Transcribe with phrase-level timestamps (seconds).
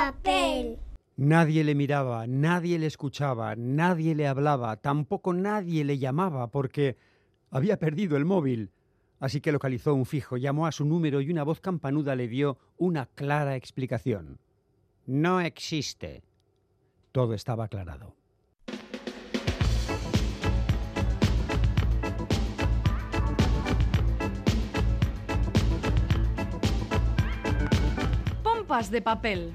[0.00, 0.78] papel.
[1.16, 6.96] Nadie le miraba, nadie le escuchaba, nadie le hablaba, tampoco nadie le llamaba porque
[7.50, 8.70] había perdido el móvil.
[9.18, 12.56] Así que localizó un fijo, llamó a su número y una voz campanuda le dio
[12.78, 14.38] una clara explicación.
[15.04, 16.22] No existe.
[17.12, 18.14] Todo estaba aclarado.
[28.42, 29.52] Pompas de papel.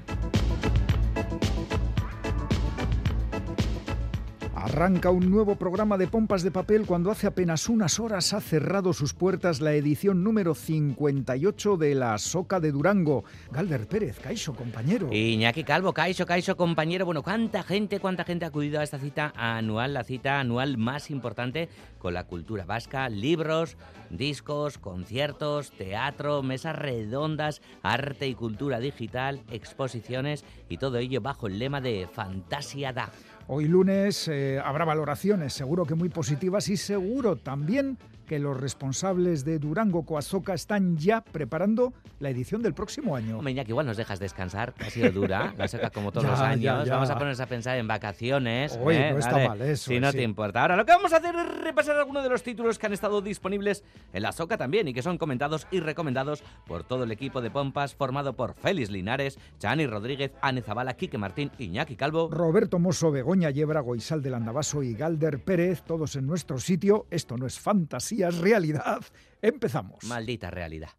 [4.56, 8.94] Arranca un nuevo programa de pompas de papel cuando hace apenas unas horas ha cerrado
[8.94, 13.24] sus puertas la edición número 58 de la Soca de Durango.
[13.52, 15.12] Galder Pérez, Caixo, compañero.
[15.12, 17.04] Iñaki Calvo, Caixo, Caixo, compañero.
[17.04, 21.10] Bueno, ¿cuánta gente, cuánta gente ha acudido a esta cita anual, la cita anual más
[21.10, 23.10] importante con la cultura vasca?
[23.10, 23.76] Libros,
[24.08, 31.58] discos, conciertos, teatro, mesas redondas, arte y cultura digital, exposiciones y todo ello bajo el
[31.58, 33.12] lema de Fantasia da.
[33.48, 39.44] Hoy lunes eh, habrá valoraciones, seguro que muy positivas y seguro también que los responsables
[39.44, 43.38] de Durango Coazoca están ya preparando la edición del próximo año.
[43.38, 46.88] Hombre, que igual nos dejas descansar, ha sido dura, la seca como todos los años.
[46.88, 48.78] Vamos a ponernos a pensar en vacaciones.
[48.82, 49.12] Hoy ¿eh?
[49.12, 49.90] no está mal eso.
[49.90, 50.62] Si no te importa.
[50.62, 53.20] Ahora lo que vamos a hacer es repasar algunos de los títulos que han estado
[53.22, 57.40] disponibles en la Soca también y que son comentados y recomendados por todo el equipo
[57.40, 62.78] de Pompas formado por Félix Linares, Chani Rodríguez, Ane Zabala, Quique Martín, Iñaki Calvo, Roberto
[62.78, 67.06] Mosso, Begoña Yebra, Goizal del Andabaso y Galder Pérez, todos en nuestro sitio.
[67.10, 69.04] Esto no es fantasía realidad.
[69.42, 70.04] Empezamos.
[70.04, 70.90] Maldita realidad.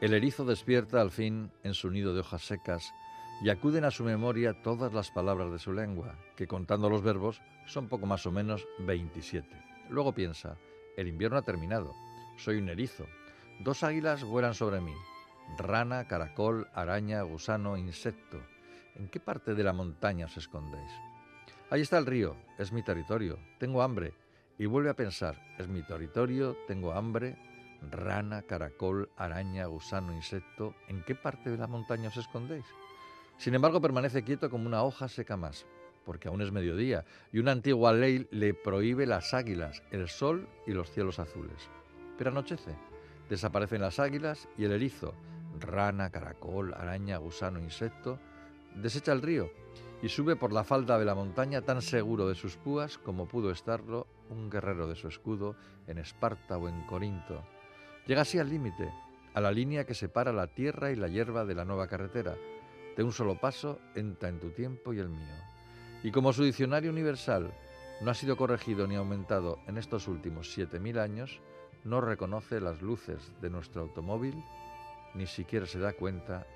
[0.00, 2.90] El erizo despierta al fin en su nido de hojas secas
[3.42, 7.42] y acuden a su memoria todas las palabras de su lengua, que contando los verbos
[7.66, 9.48] son poco más o menos 27.
[9.90, 10.56] Luego piensa,
[10.96, 11.94] el invierno ha terminado.
[12.36, 13.06] Soy un erizo.
[13.60, 14.94] Dos águilas vuelan sobre mí.
[15.58, 18.40] Rana, caracol, araña, gusano, insecto.
[18.94, 20.90] ¿En qué parte de la montaña os escondéis?
[21.70, 24.14] Ahí está el río, es mi territorio, tengo hambre.
[24.58, 27.36] Y vuelve a pensar, es mi territorio, tengo hambre.
[27.90, 30.74] Rana, caracol, araña, gusano, insecto.
[30.88, 32.66] ¿En qué parte de la montaña os escondéis?
[33.38, 35.66] Sin embargo, permanece quieto como una hoja seca más
[36.04, 40.72] porque aún es mediodía, y una antigua ley le prohíbe las águilas, el sol y
[40.72, 41.68] los cielos azules.
[42.18, 42.74] Pero anochece,
[43.28, 45.14] desaparecen las águilas y el erizo,
[45.58, 48.18] rana, caracol, araña, gusano, insecto,
[48.76, 49.50] desecha el río
[50.02, 53.50] y sube por la falda de la montaña tan seguro de sus púas como pudo
[53.50, 55.56] estarlo un guerrero de su escudo
[55.86, 57.44] en Esparta o en Corinto.
[58.06, 58.90] Llega así al límite,
[59.34, 62.36] a la línea que separa la tierra y la hierba de la nueva carretera.
[62.96, 65.49] De un solo paso entra en tu tiempo y el mío.
[66.02, 67.52] Y como su diccionario universal
[68.00, 71.40] no ha sido corregido ni aumentado en estos últimos 7.000 años,
[71.84, 74.34] no reconoce las luces de nuestro automóvil,
[75.14, 76.46] ni siquiera se da cuenta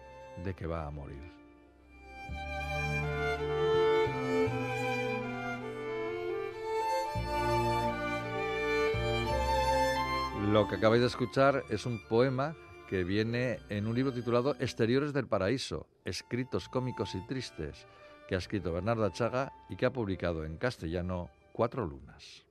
[0.42, 1.22] de que va a morir.
[10.50, 12.54] Lo que acabáis de escuchar es un poema
[12.88, 17.86] que viene en un libro titulado Exteriores del Paraíso, escritos cómicos y tristes,
[18.26, 22.44] que ha escrito Bernarda Chaga y que ha publicado en castellano Cuatro Lunas.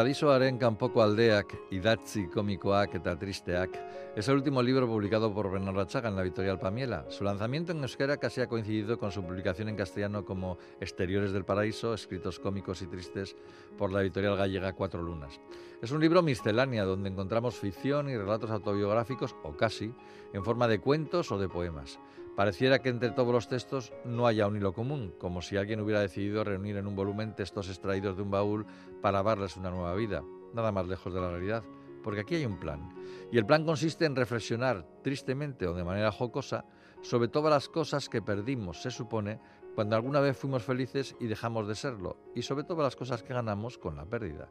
[0.00, 3.74] Paradisoaren kanpoko aldeak, idatzi komikoak eta tristeak,
[4.16, 7.04] es el último libro publicado por Bernardo Chaga en la editorial Pamiela.
[7.10, 11.44] Su lanzamiento en euskera casi ha coincidido con su publicación en castellano como Exteriores del
[11.44, 13.36] Paraíso, escritos cómicos y tristes
[13.76, 15.38] por la editorial gallega Cuatro Lunas.
[15.82, 19.92] Es un libro miscelánea donde encontramos ficción y relatos autobiográficos, o casi,
[20.32, 22.00] en forma de cuentos o de poemas.
[22.36, 26.00] Pareciera que entre todos los textos no haya un hilo común, como si alguien hubiera
[26.00, 28.66] decidido reunir en un volumen textos extraídos de un baúl
[29.02, 30.22] para darles una nueva vida.
[30.54, 31.64] Nada más lejos de la realidad,
[32.02, 32.94] porque aquí hay un plan.
[33.30, 36.64] Y el plan consiste en reflexionar, tristemente o de manera jocosa,
[37.02, 39.40] sobre todas las cosas que perdimos, se supone,
[39.74, 43.34] cuando alguna vez fuimos felices y dejamos de serlo, y sobre todas las cosas que
[43.34, 44.48] ganamos con la pérdida.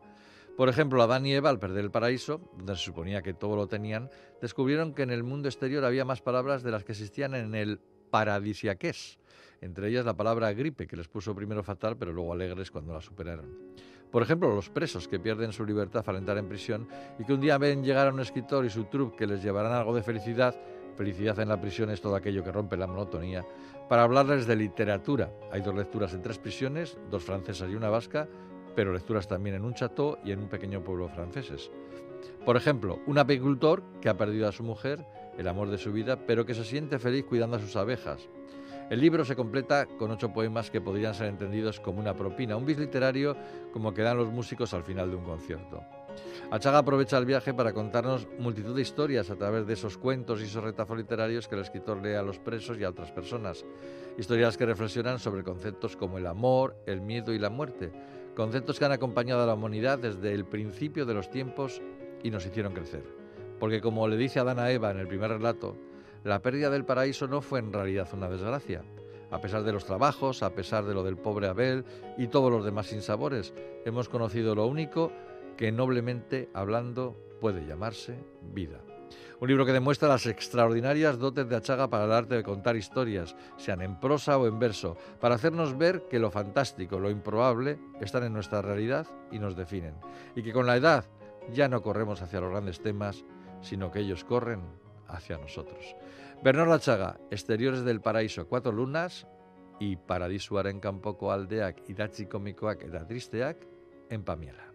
[0.60, 3.68] Por ejemplo, Adán y Eva, al perder el paraíso, donde se suponía que todo lo
[3.68, 4.10] tenían,
[4.42, 7.80] descubrieron que en el mundo exterior había más palabras de las que existían en el
[8.12, 9.20] paradisiaqués,
[9.62, 13.00] entre ellas la palabra gripe, que les puso primero fatal, pero luego alegres cuando la
[13.00, 13.58] superaron.
[14.12, 17.40] Por ejemplo, los presos que pierden su libertad al entrar en prisión y que un
[17.40, 20.60] día ven llegar a un escritor y su troupe que les llevarán algo de felicidad,
[20.98, 23.46] felicidad en la prisión es todo aquello que rompe la monotonía,
[23.88, 25.32] para hablarles de literatura.
[25.54, 28.28] Hay dos lecturas en tres prisiones, dos francesas y una vasca,
[28.80, 31.70] pero lecturas también en un chateau y en un pequeño pueblo franceses.
[32.46, 35.06] Por ejemplo, un apicultor que ha perdido a su mujer,
[35.38, 38.30] el amor de su vida, pero que se siente feliz cuidando a sus abejas.
[38.90, 42.66] El libro se completa con ocho poemas que podrían ser entendidos como una propina, un
[42.66, 43.36] bis literario
[43.74, 45.84] como que dan los músicos al final de un concierto.
[46.50, 50.46] Achaga aprovecha el viaje para contarnos multitud de historias a través de esos cuentos y
[50.46, 53.66] esos retazos literarios que el escritor lee a los presos y a otras personas.
[54.18, 57.92] Historias que reflexionan sobre conceptos como el amor, el miedo y la muerte,
[58.40, 61.82] conceptos que han acompañado a la humanidad desde el principio de los tiempos
[62.24, 63.04] y nos hicieron crecer.
[63.60, 65.76] Porque como le dice Adán a Eva en el primer relato,
[66.24, 68.82] la pérdida del paraíso no fue en realidad una desgracia.
[69.30, 71.84] A pesar de los trabajos, a pesar de lo del pobre Abel
[72.18, 73.54] y todos los demás sinsabores,
[73.84, 75.12] hemos conocido lo único
[75.58, 78.80] que noblemente hablando puede llamarse vida.
[79.40, 83.38] Un libro que demuestra las extraordinarias dotes de Achaga para el arte de contar historias,
[83.56, 88.26] sean en prosa o en verso, para hacernos ver que lo fantástico, lo improbable, están
[88.26, 89.96] en nuestra realidad y nos definen,
[90.36, 91.06] y que con la edad
[91.54, 93.24] ya no corremos hacia los grandes temas,
[93.62, 94.62] sino que ellos corren
[95.08, 95.96] hacia nosotros.
[96.44, 99.26] Bernardo Achaga, Exteriores del Paraíso, Cuatro Lunas
[99.80, 103.64] y Paradisuaren kanpoko aldeak idatzi komikoak eta tristeak
[104.10, 104.69] en Pamiela.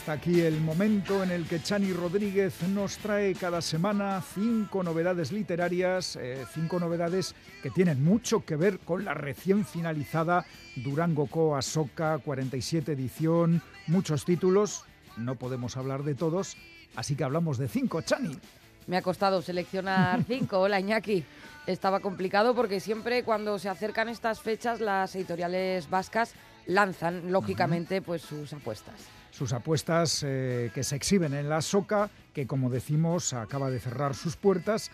[0.00, 5.30] Hasta aquí el momento en el que Chani Rodríguez nos trae cada semana cinco novedades
[5.30, 11.54] literarias, eh, cinco novedades que tienen mucho que ver con la recién finalizada Durango Co.
[11.54, 14.84] Asoka 47 edición, muchos títulos,
[15.18, 16.56] no podemos hablar de todos,
[16.96, 18.38] así que hablamos de cinco, Chani.
[18.86, 20.60] Me ha costado seleccionar cinco.
[20.60, 21.24] Hola, Iñaki.
[21.66, 26.32] Estaba complicado porque siempre cuando se acercan estas fechas las editoriales vascas
[26.64, 32.46] lanzan, lógicamente, pues sus apuestas sus apuestas eh, que se exhiben en la SOCA, que
[32.46, 34.90] como decimos acaba de cerrar sus puertas.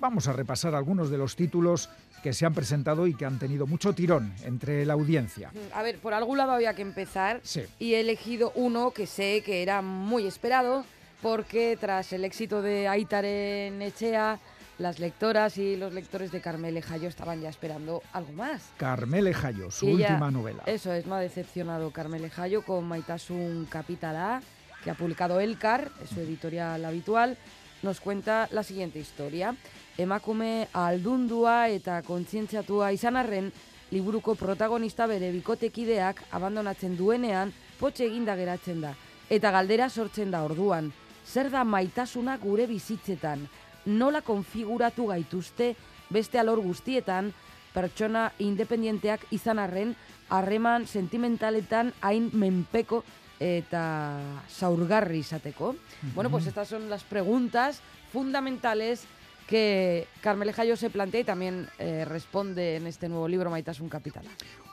[0.00, 1.88] Vamos a repasar algunos de los títulos
[2.22, 5.50] que se han presentado y que han tenido mucho tirón entre la audiencia.
[5.74, 7.40] A ver, por algún lado había que empezar
[7.78, 10.84] y he elegido uno que sé que era muy esperado
[11.20, 14.38] porque tras el éxito de Aitar en Echea,
[14.78, 18.70] las lectoras y los lectores de Carmele Jayo estaban ya esperando algo más.
[18.76, 20.62] Carmele Jayo, su última novela.
[20.66, 24.42] Eso es, no ha decepcionado Carmele Jayo con Maitasun Capital A,
[24.82, 27.36] que ha publicado Elcar, su editorial habitual.
[27.82, 29.56] Nos cuenta la siguiente historia.
[29.98, 33.52] Emakume aldundua eta kontzientziatua izan arren,
[33.90, 38.94] liburuko protagonista bere bikotekideak abandonatzen duenean potxe eginda geratzen da.
[39.28, 40.92] Eta galdera sortzen da orduan.
[41.26, 43.44] Zer da maitasuna gure bizitzetan?
[43.86, 45.74] Nola konfiguratu gaituzte
[46.10, 47.32] beste alor guztietan
[47.72, 49.94] pertsona independienteak izan arren
[50.28, 53.02] harreman sentimentaletan hain menpeko
[53.42, 55.74] eta zaurgarri izateko.
[56.14, 57.80] Bueno, pues estas son las preguntas
[58.12, 59.04] fundamentales
[59.46, 64.24] que Carmele Jayo se plantea y también eh, responde en este nuevo libro un Capital.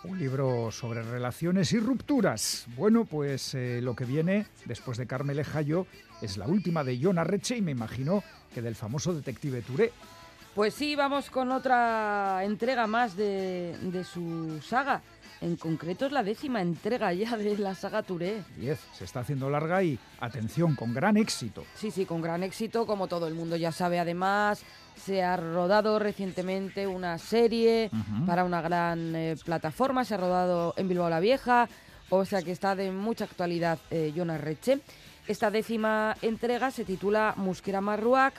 [0.03, 2.65] Un libro sobre relaciones y rupturas.
[2.75, 5.85] Bueno, pues eh, lo que viene después de Carmele Jayo
[6.21, 8.23] es la última de John Arreche y me imagino
[8.53, 9.91] que del famoso detective Touré.
[10.55, 15.01] Pues sí, vamos con otra entrega más de, su saga.
[15.41, 18.43] En concreto es la décima entrega ya de la saga Touré.
[18.57, 21.63] Diez, se está haciendo larga y, atención, con gran éxito.
[21.75, 23.99] Sí, sí, con gran éxito, como todo el mundo ya sabe.
[23.99, 24.63] Además,
[24.97, 27.89] se ha rodado recientemente una serie
[28.25, 31.69] para una gran eh, plataforma, se ha rodado en Bilbao la Vieja,
[32.09, 34.79] o sea que está de mucha actualidad eh, Jonas Reche.
[35.27, 38.33] Esta décima entrega se titula Musquera Marruac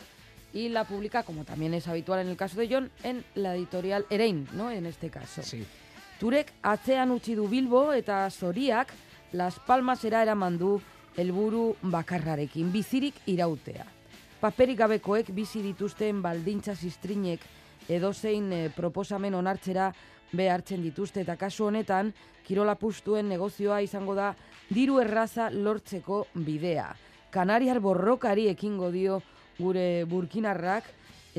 [0.53, 4.05] y la publica, como también es habitual en el caso de John, en la editorial
[4.11, 4.71] Erein, ¿no?
[4.71, 5.43] En este caso.
[5.43, 5.65] Sí.
[6.21, 8.91] Turek atzean utzi du Bilbo eta Zoriak
[9.33, 10.75] Las Palmas era eraman du
[11.17, 13.87] helburu bakarrarekin bizirik irautea.
[14.41, 17.47] Paperik gabekoek bizi dituzten baldintza zistrinek
[17.89, 19.87] edozein e, proposamen onartzera
[20.37, 22.13] behartzen dituzte eta kasu honetan
[22.45, 24.35] kirola pustuen negozioa izango da
[24.69, 26.91] diru erraza lortzeko bidea.
[27.33, 29.23] Kanariar borrokari ekingo dio
[29.57, 30.85] gure burkinarrak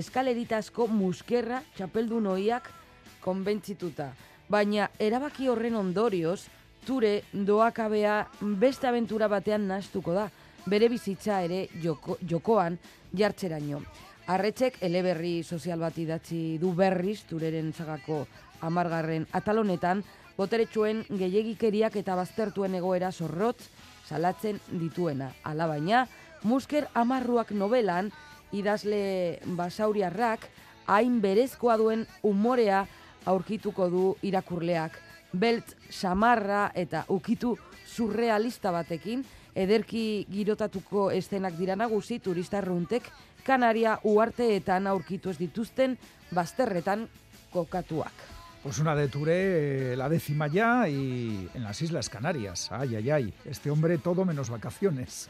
[0.02, 2.74] eskaleritasko muskerra txapeldu noiak
[3.22, 4.10] konbentzituta.
[4.52, 6.42] Baina erabaki horren ondorioz,
[6.84, 8.16] ture doakabea
[8.60, 10.26] beste aventura batean nastuko da,
[10.68, 12.76] bere bizitza ere joko, jokoan
[13.16, 13.80] jartzeraino.
[14.28, 18.26] Arretxek eleberri sozial bat idatzi du berriz, tureren zagako
[18.68, 20.04] amargarren atalonetan,
[20.36, 23.70] boteretsuen gehiegikeriak eta baztertuen egoera zorrotz
[24.10, 25.32] salatzen dituena.
[25.48, 26.08] Alabaina,
[26.44, 28.10] Musker amarruak novelan
[28.52, 30.50] idazle basauriarrak
[30.92, 32.88] hain berezkoa duen umorea
[33.26, 34.98] aurkituko du irakurleak.
[35.34, 39.24] Belt samarra eta ukitu surrealista batekin,
[39.56, 43.10] ederki girotatuko eszenak dira nagusi turista runtek
[43.44, 45.98] Kanaria uarteetan aurkitu ez dituzten
[46.36, 47.08] bazterretan
[47.52, 48.14] kokatuak.
[48.62, 52.72] Pues una de Touré, eh, la décima ya, y en las Islas Canarias.
[52.72, 53.34] Ay, ay, ay.
[53.44, 55.28] Este hombre todo menos vacaciones.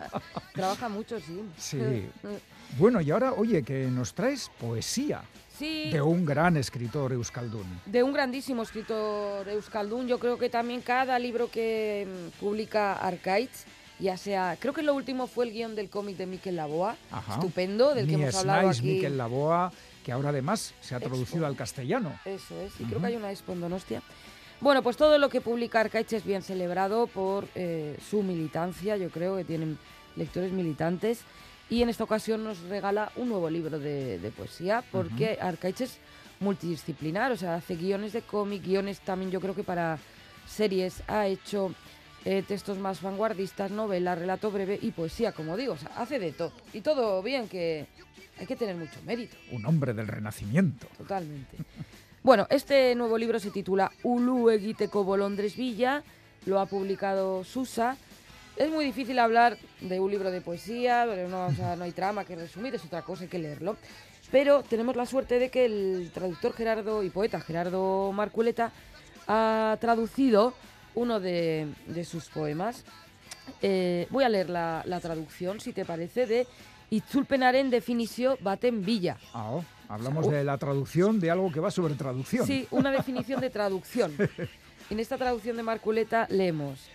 [0.52, 1.40] Trabaja mucho, sí.
[1.56, 1.78] Sí.
[2.78, 5.22] Bueno, y ahora, oye, que nos traes poesía
[5.62, 7.66] Sí, de un gran escritor euskaldún.
[7.86, 10.08] de un grandísimo escritor euskaldún.
[10.08, 13.64] Yo creo que también cada libro que mm, publica Arcaitz,
[14.00, 17.34] ya sea, creo que lo último fue el guion del cómic de Miquel Laboa, Ajá.
[17.34, 18.88] estupendo, del que Mies hemos hablado Nais, aquí.
[18.94, 19.72] Miquel Laboa,
[20.04, 21.10] que ahora además se ha Expo.
[21.10, 22.18] traducido al castellano.
[22.24, 24.02] Eso es, y creo que hay una expo en Donostia.
[24.60, 29.10] Bueno, pues todo lo que publica Arcaich es bien celebrado por eh, su militancia, yo
[29.10, 29.78] creo que tienen
[30.16, 31.20] lectores militantes.
[31.72, 35.96] Y en esta ocasión nos regala un nuevo libro de, de poesía, porque Arcaich es
[36.38, 39.98] multidisciplinar, o sea, hace guiones de cómic, guiones también yo creo que para
[40.46, 41.74] series, ha hecho
[42.26, 46.32] eh, textos más vanguardistas, novela, relato breve y poesía, como digo, o sea, hace de
[46.32, 46.52] todo.
[46.74, 47.86] Y todo bien, que
[48.38, 49.38] hay que tener mucho mérito.
[49.50, 50.88] Un hombre del Renacimiento.
[50.98, 51.56] Totalmente.
[52.24, 56.04] Bueno, este nuevo libro se titula Ulu egiteko bolondres Villa,
[56.46, 57.96] lo ha publicado Susa.
[58.56, 62.24] Es muy difícil hablar de un libro de poesía, no, o sea, no hay trama
[62.24, 63.76] que resumir, es otra cosa, hay que leerlo.
[64.30, 68.72] Pero tenemos la suerte de que el traductor Gerardo y poeta Gerardo Marculeta
[69.26, 70.54] ha traducido
[70.94, 72.84] uno de, de sus poemas.
[73.62, 76.46] Eh, voy a leer la, la traducción, si te parece, de
[76.90, 79.16] Itzulpenaren definizio baten Villa.
[79.32, 82.46] Ah, oh, hablamos de la traducción de algo que va sobre traducción.
[82.46, 84.12] Sí, una definición de traducción.
[84.90, 86.90] En esta traducción de Marculeta leemos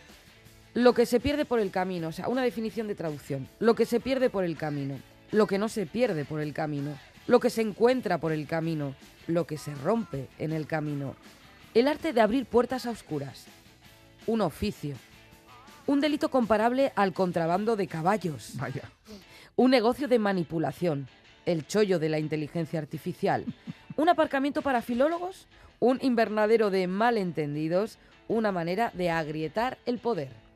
[0.77, 3.47] lo que se pierde por el camino, o sea, una definición de traducción.
[3.57, 4.99] Lo que se pierde por el camino,
[5.31, 8.93] lo que no se pierde por el camino, lo que se encuentra por el camino,
[9.25, 11.15] lo que se rompe en el camino.
[11.73, 13.45] El arte de abrir puertas a oscuras.
[14.27, 14.93] Un oficio.
[15.87, 18.51] Un delito comparable al contrabando de caballos.
[18.53, 18.83] Vaya.
[19.55, 21.07] Un negocio de manipulación,
[21.47, 23.45] el chollo de la inteligencia artificial,
[23.95, 25.47] un aparcamiento para filólogos,
[25.79, 30.46] un invernadero de malentendidos, una manera de agrietar el poder.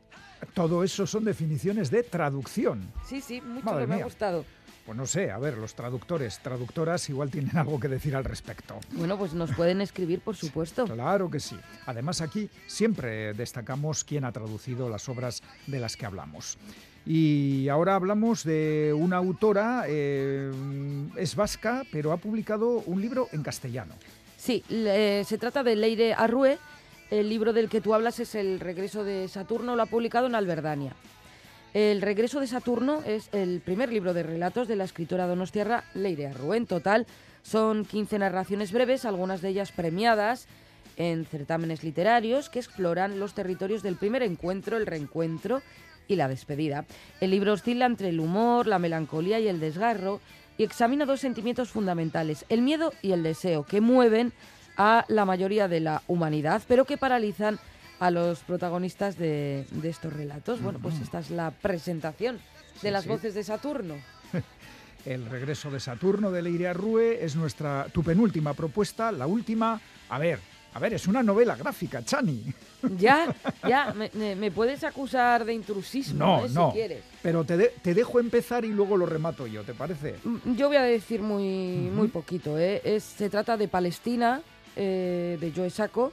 [0.54, 2.92] Todo eso son definiciones de traducción.
[3.08, 4.46] Sí, sí, mucho Madre que me ha gustado.
[4.86, 8.80] Pues no sé, a ver, los traductores, traductoras igual tienen algo que decir al respecto.
[8.94, 10.86] Bueno, pues nos pueden escribir, por supuesto.
[10.86, 11.56] Claro que sí.
[11.86, 16.58] Además aquí siempre destacamos quién ha traducido las obras de las que hablamos.
[17.06, 20.52] Y ahora hablamos de una autora, eh,
[21.16, 23.94] es vasca, pero ha publicado un libro en castellano.
[24.38, 26.58] Sí, le- se trata de Leire Arrue.
[27.12, 30.36] El libro del que tú hablas es El regreso de Saturno, lo ha publicado en
[30.36, 30.96] Alberdania.
[31.74, 36.28] El regreso de Saturno es el primer libro de relatos de la escritora donostiarra Leire
[36.28, 36.56] Arrue.
[36.56, 37.06] En total
[37.44, 40.48] son 15 narraciones breves, algunas de ellas premiadas
[40.96, 45.62] en certámenes literarios que exploran los territorios del primer encuentro, el reencuentro
[46.08, 46.86] y la despedida.
[47.20, 50.22] El libro oscila entre el humor, la melancolía y el desgarro
[50.58, 54.32] y examina dos sentimientos fundamentales, el miedo y el deseo, que mueven
[54.78, 57.60] a la mayoría de la humanidad, pero que paralizan
[58.00, 60.62] a los protagonistas de, de estos relatos.
[60.62, 62.42] Bueno, pues esta es la presentación de
[62.88, 63.10] Sí, las sí.
[63.10, 63.96] voces de Saturno.
[65.06, 69.80] El regreso de Saturno de Leire Arrue es nuestra tu penúltima propuesta, la última.
[70.10, 70.40] A ver,
[70.74, 72.44] a ver, es una novela gráfica, Chani.
[72.98, 73.32] Ya,
[73.68, 76.50] ya, me, me- me puedes acusar de intrusismo, No, ¿eh?
[76.52, 76.70] no.
[76.72, 77.04] si quieres.
[77.22, 80.16] Pero te, de- te dejo empezar y luego lo remato yo, ¿te parece?
[80.24, 82.58] Mm, Yo voy a decir muy, muy poquito.
[82.58, 82.82] ¿eh?
[82.84, 84.42] Es, se trata de Palestina,
[84.76, 86.12] eh, de Joe Sacco.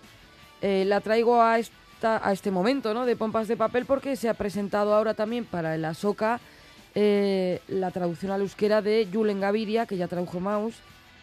[0.60, 3.06] Eh, la traigo a, esta, a este momento ¿no?
[3.06, 6.40] de Pompas de Papel porque se ha presentado ahora también para el Asoka
[6.94, 10.74] eh, la traducción al euskera de Julen Gaviria, que ya tradujo Maus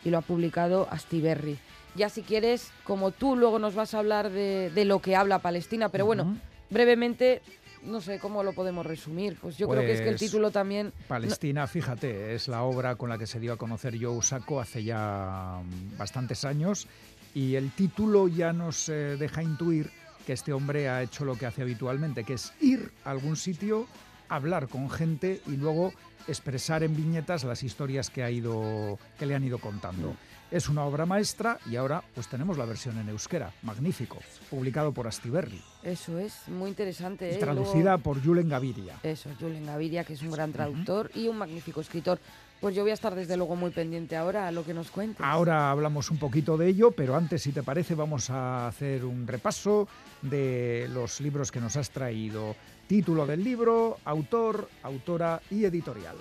[0.06, 1.58] y lo ha publicado Astiberri.
[1.96, 5.40] Ya si quieres, como tú luego nos vas a hablar de, de lo que habla
[5.40, 6.38] Palestina, pero bueno,
[6.70, 7.42] brevemente,
[7.84, 9.38] no sé cómo lo podemos resumir.
[9.42, 10.94] Pues yo creo que es que el Pues, título también...
[11.08, 14.84] Palestina, fíjate, es la obra con la que se dio a conocer Joe Sacco hace
[14.84, 15.60] ya
[15.98, 16.88] bastantes años
[17.36, 19.92] y el título ya nos eh, deja intuir
[20.26, 23.86] que este hombre ha hecho lo que hace habitualmente, que es ir a algún sitio,
[24.30, 25.94] hablar con gente y luego
[26.28, 30.16] expresar en viñetas las historias que ha ido que le han ido contando.
[30.50, 34.18] Es una obra maestra y ahora pues tenemos la versión en euskera, magnífico,
[34.50, 35.62] publicado por Astiberri.
[35.84, 37.36] Eso es, muy interesante.
[37.36, 37.38] ¿eh?
[37.38, 38.96] Traducida por Julen Gaviria.
[39.04, 42.20] Eso, Julen Gaviria, que es un gran traductor y un magnífico escritor.
[42.66, 45.24] Pues yo voy a estar desde luego muy pendiente ahora a lo que nos cuentes.
[45.24, 49.28] Ahora hablamos un poquito de ello, pero antes, si te parece, vamos a hacer un
[49.28, 49.88] repaso
[50.24, 52.56] de los libros que nos has traído.
[52.88, 56.16] Título del libro, autor, autora y editorial.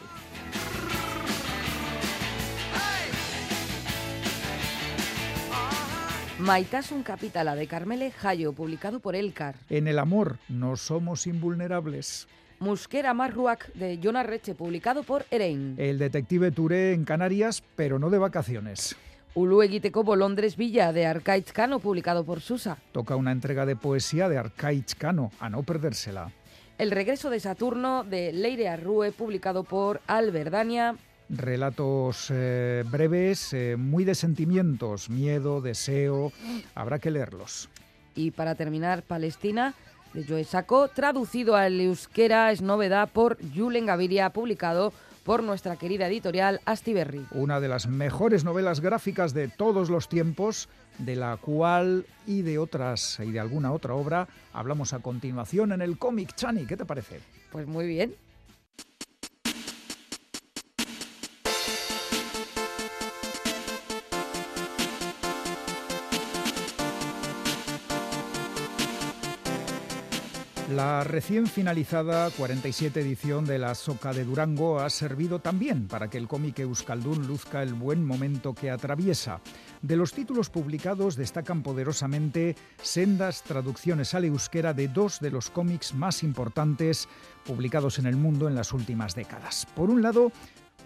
[6.40, 9.54] Maitasun Capitala de Carmele Jayo, publicado por Elcar.
[9.70, 12.28] En el amor no somos invulnerables.
[12.60, 15.74] Musquera Marruac de Jonah Reche, publicado por Erein.
[15.78, 18.96] El detective Touré en Canarias, pero no de vacaciones.
[19.34, 22.78] Ulueguiteco Bolondres Villa de Arcaich Cano, publicado por Susa.
[22.92, 26.30] Toca una entrega de poesía de Arcaich Cano, a no perdérsela.
[26.78, 30.96] El regreso de Saturno de Leire Arrue, publicado por Alberdania
[31.28, 36.32] relatos eh, breves, eh, muy de sentimientos, miedo, deseo,
[36.74, 37.68] habrá que leerlos.
[38.14, 39.74] Y para terminar, Palestina,
[40.14, 44.92] de Joe Saco, traducido al euskera, es novedad por Julen Gaviria, publicado
[45.24, 47.26] por nuestra querida editorial Astiberri.
[47.32, 50.68] Una de las mejores novelas gráficas de todos los tiempos,
[50.98, 55.82] de la cual y de otras y de alguna otra obra hablamos a continuación en
[55.82, 56.66] el cómic Chani.
[56.66, 57.20] ¿Qué te parece?
[57.50, 58.14] Pues muy bien.
[70.74, 76.18] La recién finalizada 47 edición de la Soca de Durango ha servido también para que
[76.18, 79.40] el cómic Euskaldun luzca el buen momento que atraviesa.
[79.82, 85.94] De los títulos publicados destacan poderosamente sendas traducciones al euskera de dos de los cómics
[85.94, 87.08] más importantes
[87.46, 89.68] publicados en el mundo en las últimas décadas.
[89.76, 90.32] Por un lado,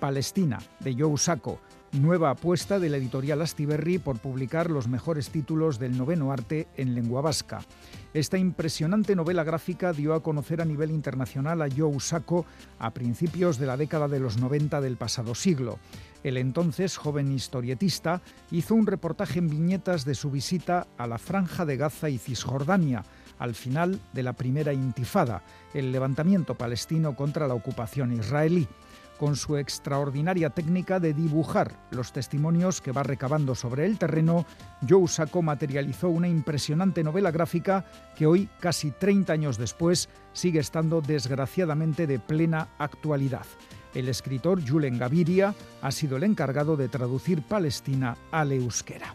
[0.00, 5.78] Palestina, de Joe Sacco, nueva apuesta de la editorial Astiberri por publicar los mejores títulos
[5.78, 7.60] del noveno arte en lengua vasca.
[8.14, 12.46] Esta impresionante novela gráfica dio a conocer a nivel internacional a Joe Sacco
[12.78, 15.78] a principios de la década de los 90 del pasado siglo.
[16.24, 21.64] El entonces joven historietista hizo un reportaje en viñetas de su visita a la Franja
[21.64, 23.04] de Gaza y Cisjordania,
[23.38, 28.66] al final de la primera intifada, el levantamiento palestino contra la ocupación israelí
[29.18, 34.46] con su extraordinaria técnica de dibujar los testimonios que va recabando sobre el terreno,
[34.88, 37.84] Joe Sacco materializó una impresionante novela gráfica
[38.16, 43.44] que hoy, casi 30 años después, sigue estando desgraciadamente de plena actualidad.
[43.94, 49.14] El escritor Julen Gaviria ha sido el encargado de traducir Palestina al euskera.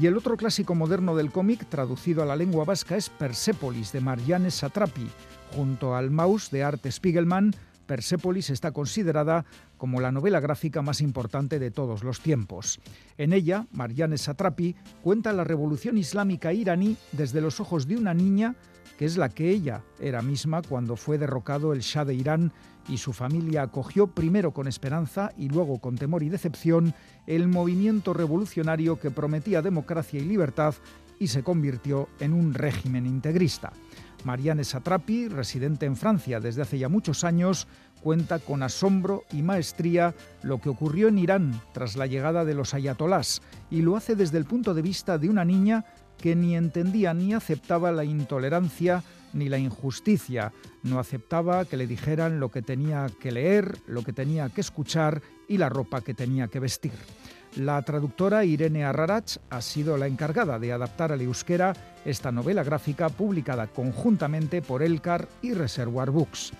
[0.00, 4.00] Y el otro clásico moderno del cómic, traducido a la lengua vasca, es Persepolis de
[4.00, 5.08] Marianne Satrapi,
[5.54, 7.54] junto al Maus de Art Spiegelman,
[7.86, 9.44] Persépolis está considerada
[9.76, 12.80] como la novela gráfica más importante de todos los tiempos.
[13.18, 18.54] En ella, Marianne Satrapi cuenta la revolución islámica iraní desde los ojos de una niña
[18.98, 22.52] que es la que ella era misma cuando fue derrocado el Shah de Irán
[22.88, 26.94] y su familia acogió primero con esperanza y luego con temor y decepción
[27.26, 30.74] el movimiento revolucionario que prometía democracia y libertad
[31.18, 33.72] y se convirtió en un régimen integrista.
[34.24, 37.68] Marianne Satrapi, residente en Francia desde hace ya muchos años,
[38.02, 42.74] cuenta con asombro y maestría lo que ocurrió en Irán tras la llegada de los
[42.74, 45.84] ayatolás y lo hace desde el punto de vista de una niña
[46.18, 52.40] que ni entendía ni aceptaba la intolerancia ni la injusticia, no aceptaba que le dijeran
[52.40, 56.48] lo que tenía que leer, lo que tenía que escuchar y la ropa que tenía
[56.48, 56.92] que vestir.
[57.56, 61.72] La traductora Irene Arrarach ha sido la encargada de adaptar al euskera
[62.04, 66.52] esta novela gráfica publicada conjuntamente por Elcar y Reservoir Books.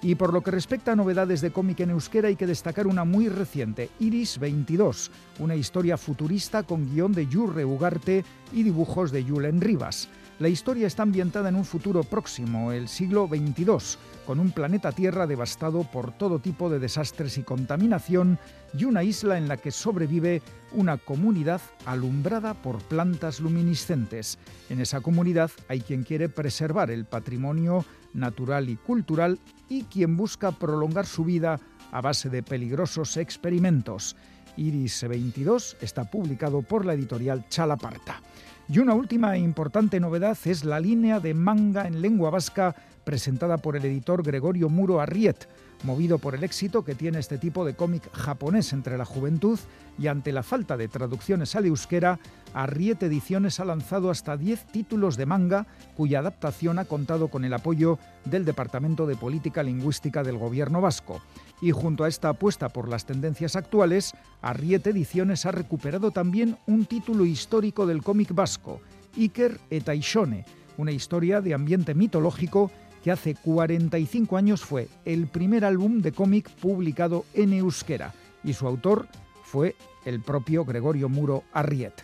[0.00, 3.04] Y por lo que respecta a novedades de cómic en euskera hay que destacar una
[3.04, 9.24] muy reciente, Iris 22, una historia futurista con guion de Jurre Ugarte y dibujos de
[9.24, 10.08] Julen Rivas.
[10.38, 15.26] La historia está ambientada en un futuro próximo, el siglo XXII, con un planeta Tierra
[15.26, 18.38] devastado por todo tipo de desastres y contaminación
[18.76, 24.38] y una isla en la que sobrevive una comunidad alumbrada por plantas luminiscentes.
[24.68, 30.52] En esa comunidad hay quien quiere preservar el patrimonio natural y cultural y quien busca
[30.52, 31.58] prolongar su vida
[31.90, 34.14] a base de peligrosos experimentos.
[34.58, 38.20] Iris 22 está publicado por la editorial Chalaparta.
[38.68, 42.76] Y una última e importante novedad es la línea de manga en lengua vasca
[43.08, 45.48] presentada por el editor Gregorio Muro Arriet,
[45.82, 49.58] movido por el éxito que tiene este tipo de cómic japonés entre la juventud
[49.98, 52.18] y ante la falta de traducciones al euskera,
[52.52, 55.66] Arriet Ediciones ha lanzado hasta 10 títulos de manga
[55.96, 61.22] cuya adaptación ha contado con el apoyo del Departamento de Política Lingüística del Gobierno vasco.
[61.62, 66.84] Y junto a esta apuesta por las tendencias actuales, Arriet Ediciones ha recuperado también un
[66.84, 68.82] título histórico del cómic vasco,
[69.16, 70.44] Iker Etaishone,
[70.76, 72.70] una historia de ambiente mitológico
[73.02, 78.66] que hace 45 años fue el primer álbum de cómic publicado en euskera y su
[78.66, 79.08] autor
[79.42, 81.94] fue el propio Gregorio Muro Arriet.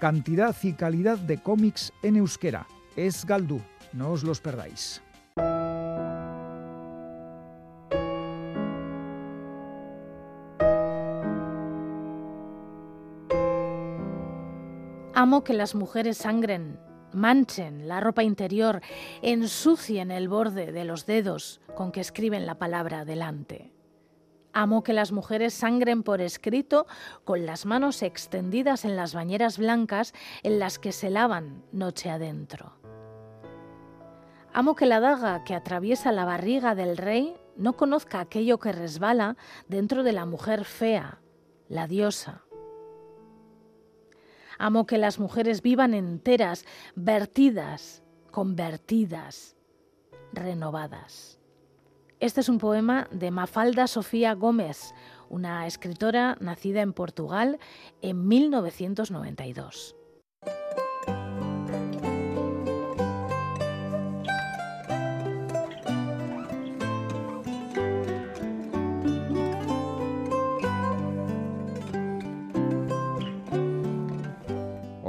[0.00, 2.66] Cantidad y calidad de cómics en euskera.
[2.96, 3.60] Es Galdú,
[3.92, 5.00] no os los perdáis.
[15.14, 16.80] Amo que las mujeres sangren,
[17.14, 18.80] manchen la ropa interior,
[19.22, 23.72] ensucien el borde de los dedos con que escriben la palabra delante.
[24.52, 26.86] Amo que las mujeres sangren por escrito
[27.24, 32.76] con las manos extendidas en las bañeras blancas en las que se lavan noche adentro.
[34.52, 39.36] Amo que la daga que atraviesa la barriga del rey no conozca aquello que resbala
[39.68, 41.20] dentro de la mujer fea,
[41.68, 42.42] la diosa.
[44.58, 49.56] Amo que las mujeres vivan enteras, vertidas, convertidas,
[50.32, 51.38] renovadas.
[52.20, 54.94] Este es un poema de Mafalda Sofía Gómez,
[55.28, 57.58] una escritora nacida en Portugal
[58.00, 59.96] en 1992.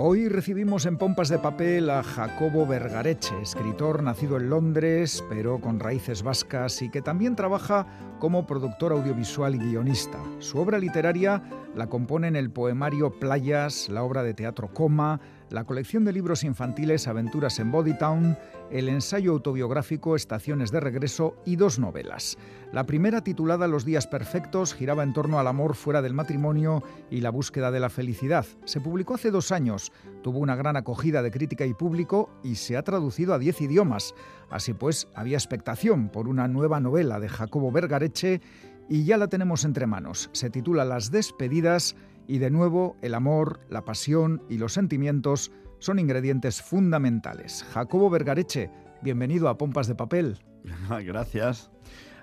[0.05, 5.79] Hoy recibimos en Pompas de Papel a Jacobo Vergareche, escritor nacido en Londres, pero con
[5.79, 7.87] raíces vascas y que también trabaja
[8.19, 10.17] como productor audiovisual y guionista.
[10.39, 11.41] Su obra literaria
[11.73, 15.21] la componen el poemario Playas, la obra de teatro Coma,
[15.53, 18.35] la colección de libros infantiles Aventuras en Bodytown,
[18.71, 22.39] el ensayo autobiográfico Estaciones de Regreso y dos novelas.
[22.71, 27.21] La primera, titulada Los días perfectos, giraba en torno al amor fuera del matrimonio y
[27.21, 28.47] la búsqueda de la felicidad.
[28.65, 29.91] Se publicó hace dos años,
[30.23, 34.15] tuvo una gran acogida de crítica y público y se ha traducido a diez idiomas.
[34.49, 38.41] Así pues, había expectación por una nueva novela de Jacobo Vergareche
[38.89, 40.31] y ya la tenemos entre manos.
[40.33, 41.95] Se titula Las despedidas
[42.27, 47.65] y de nuevo el amor, la pasión y los sentimientos son ingredientes fundamentales.
[47.73, 48.69] Jacobo Vergareche,
[49.01, 50.39] bienvenido a Pompas de Papel.
[51.03, 51.71] Gracias.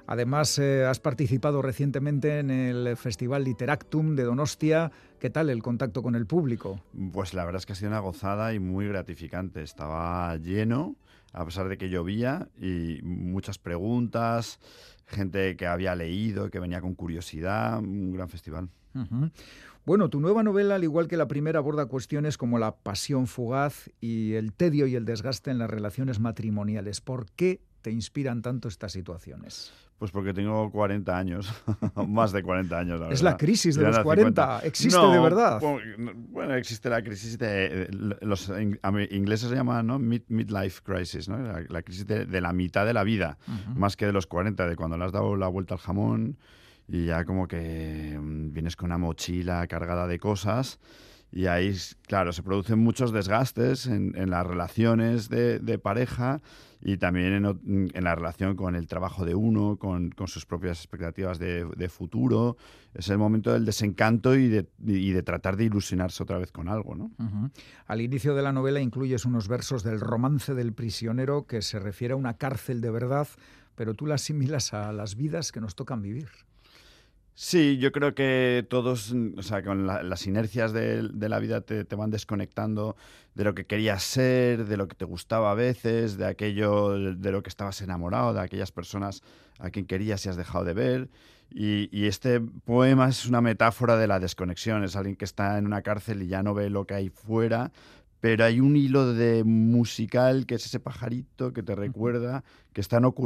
[0.07, 4.91] Además, eh, has participado recientemente en el Festival Literactum de Donostia.
[5.21, 6.83] ¿Qué tal el contacto con el público?
[7.13, 9.63] Pues la verdad es que ha sido una gozada y muy gratificante.
[9.63, 10.97] Estaba lleno,
[11.33, 14.59] a pesar de que llovía, y muchas preguntas,
[15.07, 18.69] gente que había leído, que venía con curiosidad, un gran festival.
[19.87, 23.91] Bueno, tu nueva novela, al igual que la primera, aborda cuestiones como la pasión fugaz
[24.01, 27.01] y el tedio y el desgaste en las relaciones matrimoniales.
[27.01, 29.73] ¿Por qué te inspiran tanto estas situaciones?
[29.99, 31.53] Pues porque tengo 40 años,
[32.09, 33.01] más de 40 años.
[33.11, 35.61] es la crisis de los 40, ¿existe de verdad?
[36.31, 37.89] Bueno, existe la crisis de,
[38.23, 38.51] los
[39.11, 39.99] ingleses se llaman ¿no?
[39.99, 41.39] Mid, midlife crisis, ¿no?
[41.39, 43.37] la, crisis de, la mitad de la vida,
[43.75, 46.39] más que de los 40, de cuando le has dado la vuelta al jamón
[46.91, 50.81] y ya como que mm, vienes con una mochila cargada de cosas
[51.33, 51.73] y ahí,
[52.09, 56.41] claro, se producen muchos desgastes en, las relaciones de, pareja
[56.81, 61.89] y también en, la relación con el trabajo de uno, con, sus propias expectativas de,
[61.89, 62.57] futuro.
[62.95, 66.97] Es el momento del desencanto y de, tratar de ilusionarse otra vez con algo.
[66.97, 67.13] ¿no?
[67.87, 72.15] Al inicio de la novela incluyes unos versos del romance del prisionero que se refiere
[72.15, 73.29] a una cárcel de verdad,
[73.77, 76.29] pero tú la asimilas a las vidas que nos tocan vivir.
[77.43, 82.11] Sí, yo creo que todos, o sea, con las inercias de, la vida te, van
[82.11, 82.97] desconectando
[83.35, 87.33] de lo que querías ser, de lo que te gustaba a veces, de aquello de
[87.33, 89.23] lo que estabas enamorado, de aquellas personas
[89.59, 91.09] a quien querías y has dejado de ver.
[91.49, 95.65] Y, y, este poema es una metáfora de la desconexión, es alguien que está en
[95.65, 97.73] una cárcel y ya no ve lo que hay fuera,
[98.21, 102.83] pero hay un hilo de musical que es ese pajarito que te recuerda que,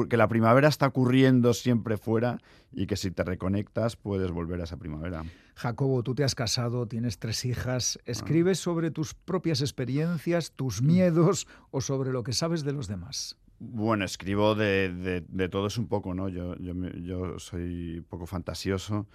[0.08, 2.38] que la primavera está ocurriendo siempre fuera
[2.72, 5.24] y que si te reconectas puedes volver a esa primavera.
[5.56, 11.46] Jacobo, tú te has casado, tienes tres hijas, ¿escribes sobre tus propias experiencias, tus miedos
[11.70, 13.36] o sobre lo que sabes de los demás?
[13.60, 16.28] Bueno, escribo de, de, de todo es un poco, ¿no?
[16.28, 19.06] Yo, yo, yo soy un poco fantasioso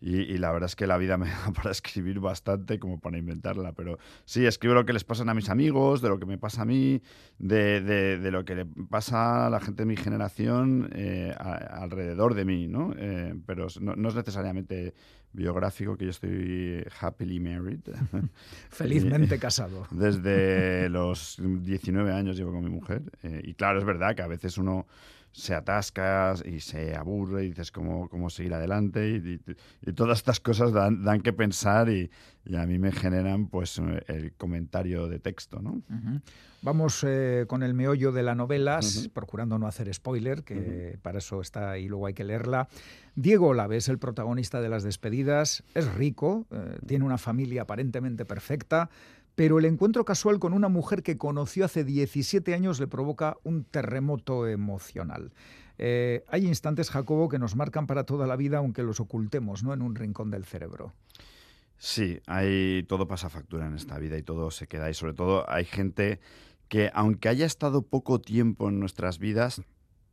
[0.00, 3.72] y, la verdad es que la vida me da para escribir bastante como para inventarla.
[3.72, 6.62] Pero sí, escribo lo que les pasa a mis amigos, de lo que me pasa
[6.62, 7.00] a mí,
[7.38, 12.44] de, de, lo que le pasa a la gente de mi generación eh, alrededor de
[12.44, 12.92] mí, ¿no?
[12.96, 14.94] Eh, pero no, no, es necesariamente
[15.32, 17.80] biográfico, que yo estoy happily married.
[18.70, 19.86] Felizmente casado.
[19.90, 23.02] Desde los 19 años llevo con mi mujer.
[23.22, 24.86] Eh, y claro, es verdad que a veces uno
[25.34, 30.72] se atasca y se aburre y dices cómo, cómo seguir adelante y, todas estas cosas
[30.72, 32.10] dan, dan que pensar y,
[32.54, 35.60] a mí me generan pues el comentario de texto.
[35.62, 35.82] ¿no?
[36.60, 38.80] Vamos eh, con el meollo de la novela,
[39.12, 42.68] procurando no hacer spoiler, que para eso está y luego hay que leerla.
[43.16, 48.90] Diego Olaves, el protagonista de las despedidas, es rico, eh, tiene una familia aparentemente perfecta,
[49.34, 53.64] pero el encuentro casual con una mujer que conoció hace 17 años le provoca un
[53.64, 55.32] terremoto emocional.
[55.78, 59.74] Eh, hay instantes, Jacobo, que nos marcan para toda la vida, aunque los ocultemos, ¿no?
[59.74, 60.92] En un rincón del cerebro.
[61.76, 64.88] Sí, hay, todo pasa factura en esta vida y todo se queda.
[64.88, 66.20] Y sobre todo hay gente
[66.68, 69.62] que, aunque haya estado poco tiempo en nuestras vidas,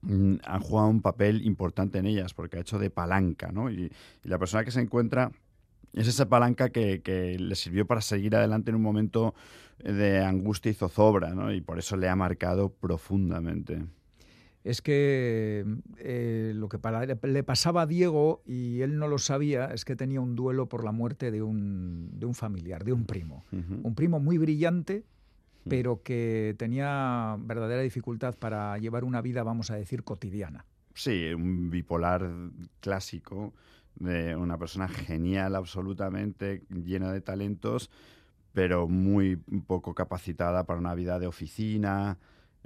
[0.02, 3.70] mm, han jugado un papel importante en ellas, porque ha hecho de palanca, ¿no?
[3.70, 3.92] y
[4.24, 5.32] la persona que se encuentra
[5.94, 9.34] es esa palanca que, le sirvió para seguir adelante en un momento
[9.80, 11.54] de angustia y zozobra, ¿no?
[11.54, 13.84] Y por eso le ha marcado profundamente.
[14.64, 15.66] Es que
[15.98, 16.78] eh, lo que
[17.24, 20.84] le pasaba a Diego, y él no lo sabía, es que tenía un duelo por
[20.84, 23.44] la muerte de un, de un familiar, de un primo.
[23.52, 25.04] Un primo muy brillante,
[25.68, 30.66] pero que tenía verdadera dificultad para llevar una vida, vamos a decir, cotidiana.
[30.94, 32.30] Sí, un bipolar
[32.82, 33.54] clásico
[33.96, 37.90] de una persona genial absolutamente, llena de talentos,
[38.54, 42.18] pero muy poco capacitada para una vida de oficina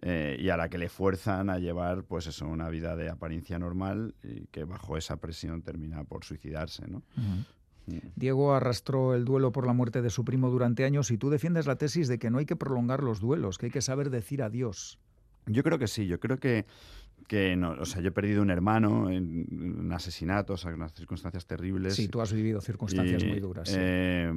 [0.02, 3.60] eh, y a la que le fuerzan a llevar pues eso, una vida de apariencia
[3.60, 6.88] normal y que bajo esa presión termina por suicidarse.
[6.88, 7.04] ¿no?
[7.16, 7.44] Mm.
[8.16, 11.68] Diego arrastró el duelo por la muerte de su primo durante años y tú defiendes
[11.68, 14.42] la tesis de que no hay que prolongar los duelos, que hay que saber decir
[14.42, 15.00] adiós.
[15.46, 16.66] Yo creo que sí, yo creo que
[17.28, 20.78] que no, o sea, yo he perdido un hermano en un asesinato, o sea, en
[20.78, 21.96] unas circunstancias terribles.
[21.96, 23.74] Sí, tú has vivido circunstancias muy duras.
[23.76, 24.32] Eh,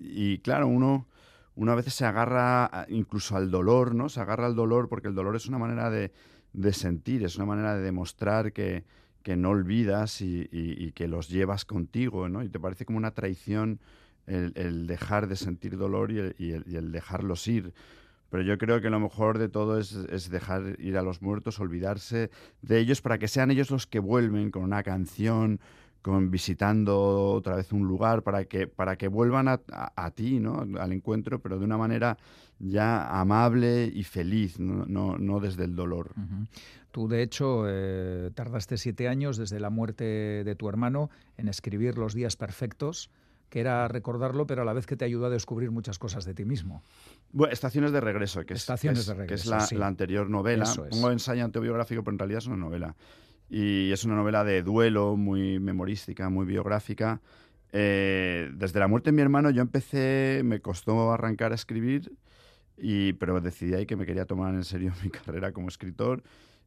[0.00, 1.06] y claro, uno,
[1.54, 4.08] uno a veces se agarra incluso al dolor, ¿no?
[4.08, 6.12] Se agarra al dolor porque el dolor es una manera de,
[6.52, 8.84] de sentir, es una manera de demostrar que,
[9.22, 12.42] que no olvidas y, y, que los llevas contigo, ¿no?
[12.42, 13.80] Y te parece como una traición
[14.26, 17.72] el, el dejar de sentir dolor y el, y el dejarlos ir.
[18.32, 22.30] Pero yo creo que lo mejor de todo es, dejar ir a los muertos, olvidarse
[22.62, 25.60] de ellos para que sean ellos los que vuelven con una canción,
[26.00, 30.64] con visitando otra vez un lugar, para que, para que vuelvan a, ti, ¿no?
[30.80, 32.16] al encuentro, pero de una manera
[32.58, 34.86] ya amable y feliz, no,
[35.18, 36.12] no, desde el dolor.
[36.90, 40.04] Tú, de hecho, eh, tardaste siete años desde la muerte
[40.42, 43.10] de tu hermano en escribir Los días perfectos
[43.52, 46.32] que era recordarlo, pero a la vez que te ayuda a descubrir muchas cosas de
[46.32, 46.82] ti mismo.
[47.32, 50.64] Bueno, Estaciones de regreso, que es, Estaciones de regreso, que es la, anterior novela.
[50.88, 52.96] Pongo ensayo autobiográfico, pero en realidad es una novela.
[53.50, 57.20] Y es una novela de duelo, muy memorística, muy biográfica.
[57.72, 62.10] Eh, desde la muerte de mi hermano yo empecé, me costó arrancar a escribir,
[62.78, 66.22] y, pero decidí ahí que me quería tomar en serio mi carrera como escritor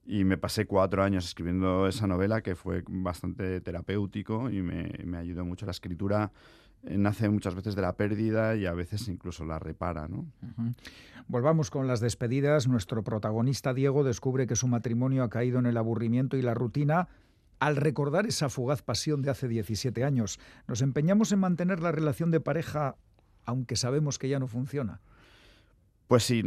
[0.06, 5.17] y me pasé cuatro años escribiendo esa novela que fue bastante terapéutico y me, me
[5.17, 6.32] ayudó mucho la escritura
[6.89, 10.08] nace muchas veces de la pérdida y a veces incluso la repara.
[10.08, 10.26] ¿no?
[11.28, 12.67] Volvamos con las despedidas.
[12.67, 17.08] Nuestro protagonista Diego descubre que su matrimonio ha caído en el aburrimiento y la rutina.
[17.60, 22.32] Al recordar esa fugaz pasión de hace 17 años, nos empeñamos en mantener la relación
[22.32, 22.95] de pareja
[23.45, 25.02] aunque sabemos que ya no funciona.
[26.07, 26.43] Pues sí,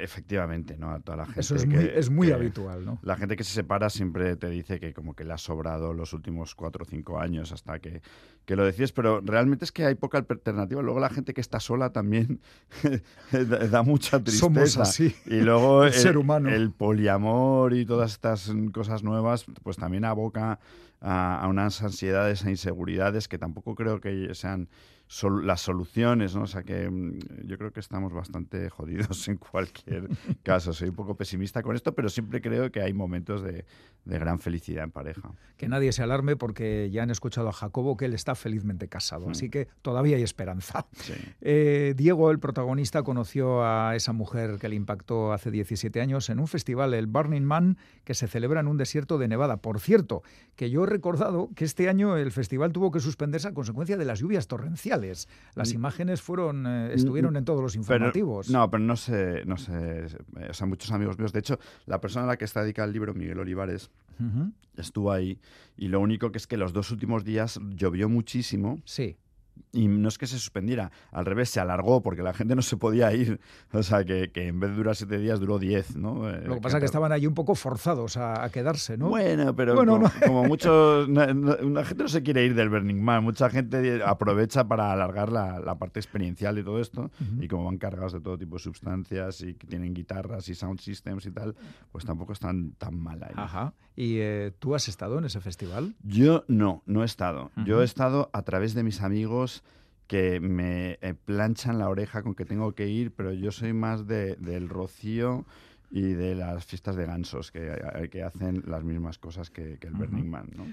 [0.00, 0.90] efectivamente, ¿no?
[0.90, 1.40] A toda la gente.
[1.40, 2.98] Eso es muy, es muy habitual, ¿no?
[3.02, 6.12] La gente que se separa siempre te dice que como que le ha sobrado los
[6.12, 8.02] últimos cuatro o cinco años hasta que,
[8.44, 10.82] que lo decides, pero realmente es que hay poca alternativa.
[10.82, 12.40] Luego la gente que está sola también
[13.70, 14.46] da mucha tristeza.
[14.46, 15.14] Somos así.
[15.26, 16.48] Y luego el, ser humano.
[16.48, 20.58] el poliamor y todas estas cosas nuevas, pues también aboca
[21.00, 24.68] a, a unas ansiedades e inseguridades que tampoco creo que sean
[25.42, 26.42] las soluciones, ¿no?
[26.42, 30.08] O sea que mm, yo creo que estamos bastante jodidos en cualquier
[30.42, 30.72] caso.
[30.72, 33.64] Soy un poco pesimista con esto, pero siempre creo que hay momentos de,
[34.04, 35.32] gran felicidad en pareja.
[35.56, 39.30] Que nadie se alarme porque ya han escuchado a Jacobo que él está felizmente casado,
[39.30, 39.50] así mm.
[39.50, 40.86] que todavía hay esperanza.
[41.40, 46.38] Eh, Diego, el protagonista, conoció a esa mujer que le impactó hace 17 años en
[46.38, 49.58] un festival, el Burning Man, que se celebra en un desierto de Nevada.
[49.58, 50.22] Por cierto,
[50.56, 54.04] que yo he recordado que este año el festival tuvo que suspenderse a consecuencia de
[54.04, 54.93] las lluvias torrenciales.
[55.54, 55.74] Las mm.
[55.74, 58.50] imágenes fueron, eh, mm, estuvieron mm, en todos los informativos.
[58.50, 60.06] no, pero no sé, no sé.
[60.48, 61.32] O sea, muchos amigos míos.
[61.32, 63.90] De hecho, la persona a la que está dedicada el libro, Miguel Olivares.
[64.76, 65.40] Estuvo ahí.
[65.76, 69.16] Y lo único que es que los dos últimos días llovió muchísimo Sí.
[69.72, 72.76] Y no es que se suspendiera, al revés, se alargó porque la gente no se
[72.76, 73.40] podía ir.
[73.72, 76.30] O sea, que, que en vez de durar siete días, duró diez, ¿no?
[76.30, 79.08] Eh, Lo que pasa es que estaban ahí un poco forzados a, a quedarse, ¿no?
[79.08, 80.12] Bueno, pero Bueno, como, no.
[80.26, 81.08] como muchos...
[81.08, 83.24] no- no- la gente no se quiere ir del Burning Man.
[83.24, 87.10] Mucha gente aprovecha para alargar la, la parte experiencial de todo esto.
[87.20, 87.42] Ujú.
[87.42, 90.78] Y como van cargados de todo tipo de sustancias y que tienen guitarras y sound
[90.80, 91.54] systems y tal,
[91.90, 93.32] pues tampoco están tan mal ahí.
[93.36, 93.74] Ajá.
[93.96, 95.94] ¿Y eh, tú has estado en ese festival?
[96.02, 97.50] Yo no, no he estado.
[97.64, 97.82] Yo Ujú.
[97.82, 99.43] he estado a través de mis amigos
[100.06, 104.06] que me eh, planchan la oreja con que tengo que ir, pero yo soy más
[104.06, 105.44] de, del rocío
[105.90, 109.86] y de las fiestas de gansos, que, eh, que hacen las mismas cosas que, que
[109.86, 110.02] el Ujú.
[110.04, 110.66] Burning Man, ¿no?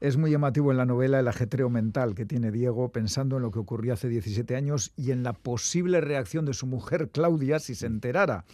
[0.00, 3.50] Es muy llamativo en la novela el ajetreo mental que tiene Diego pensando en lo
[3.50, 7.74] que ocurrió hace 17 años y en la posible reacción de su mujer Claudia si
[7.74, 8.44] se enterara.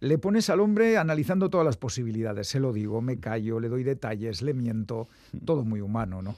[0.00, 2.48] Le pones al hombre analizando todas las posibilidades.
[2.48, 5.08] Se lo digo, me callo, le doy detalles, le miento.
[5.46, 6.36] Todo muy humano, ¿no?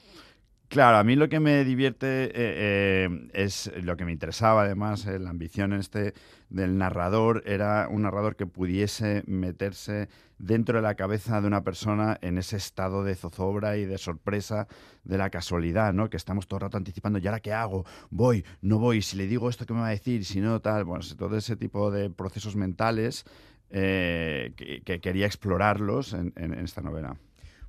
[0.72, 5.04] Claro, a mí lo que me divierte eh, eh, es lo que me interesaba, además,
[5.06, 6.14] eh, la ambición este
[6.48, 10.08] del narrador era un narrador que pudiese meterse
[10.38, 14.66] dentro de la cabeza de una persona en ese estado de zozobra y de sorpresa
[15.04, 16.08] de la casualidad, ¿no?
[16.08, 17.84] Que estamos todo el rato anticipando, ¿y ahora qué hago?
[18.08, 18.42] ¿Voy?
[18.62, 19.02] ¿No voy?
[19.02, 20.24] Si le digo esto, ¿qué me va a decir?
[20.24, 20.84] Si no, tal.
[20.84, 23.24] Bueno, todo ese tipo de procesos mentales
[23.68, 27.16] que, que quería explorarlos en- en- en esta novela.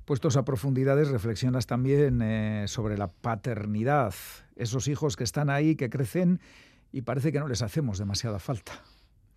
[0.04, 4.14] Puestos a profundidades, reflexionas también eh, sobre la paternidad.
[4.56, 6.40] Esos hijos que están ahí, que crecen
[6.92, 8.72] y parece que no les hacemos demasiada falta.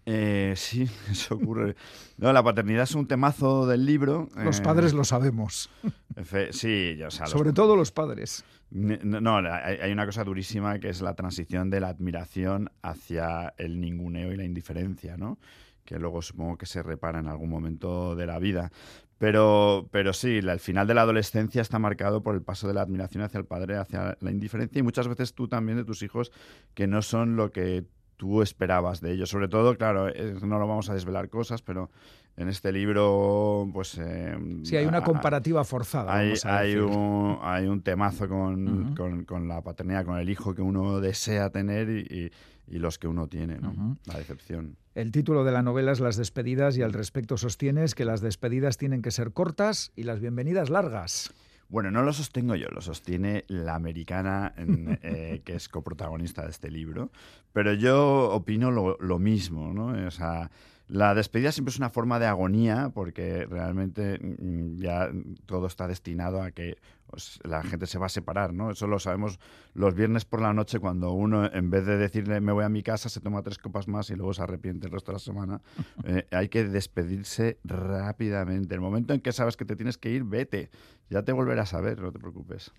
[0.06, 1.76] Eh, sí, eso ocurre.
[2.18, 4.30] No, la paternidad es un temazo del libro.
[4.36, 5.70] Los eh, padres lo sabemos,
[6.16, 8.44] efe- sí, o sea, los- sobre todo los padres.
[8.70, 13.80] No, no, hay una cosa durísima que es la transición de la admiración hacia el
[13.80, 15.38] ninguneo y la indiferencia, ¿no?
[15.86, 18.72] Que luego supongo que se repara en algún momento de la vida.
[19.18, 22.74] Pero, pero sí, la- el final de la adolescencia está marcado por el paso de
[22.76, 26.04] la admiración hacia el padre, hacia la indiferencia y muchas veces tú también de tus
[26.04, 26.32] hijos
[26.76, 27.84] que no son lo que
[28.16, 29.30] tú esperabas de ellos.
[29.30, 30.08] Sobre todo, claro,
[30.44, 31.90] no lo vamos a desvelar cosas, pero
[32.36, 33.98] en este libro, pues...
[34.00, 36.14] eh, Sí, hay una comparativa forzada.
[36.16, 36.84] hay, vamos a hay decir.
[36.84, 38.96] un, hay un temazo con, Ujú.
[38.96, 42.32] con- con la paternidad, con el hijo que uno desea tener y, y-
[42.76, 43.98] y los que uno tiene, ¿no?
[44.06, 44.76] La decepción.
[44.98, 48.80] El título de la novela es Las despedidas y al respecto sostienes que las despedidas
[48.80, 51.32] tienen que ser cortas y las bienvenidas largas.
[51.70, 56.72] Bueno, no lo sostengo yo, lo sostiene la americana eh, que es coprotagonista de este
[56.72, 57.12] libro,
[57.54, 60.08] pero yo opino lo, lo mismo, ¿no?
[60.08, 60.50] O sea,
[60.88, 65.12] la despedida siempre es una forma de agonía porque realmente mm, ya
[65.46, 68.72] todo está destinado a que pues, la gente se va a separar, ¿no?
[68.72, 69.40] Eso lo sabemos
[69.74, 72.84] los viernes por la noche cuando uno, en vez de decirle me voy a mi
[72.84, 75.62] casa, se toma tres copas más y luego se arrepiente el resto de la semana.
[76.04, 78.74] Eh, hay que despedirse rápidamente.
[78.74, 80.70] El momento en que sabes que te tienes que ir, vete.
[81.10, 82.72] Ya te volverás a ver, no te preocupes.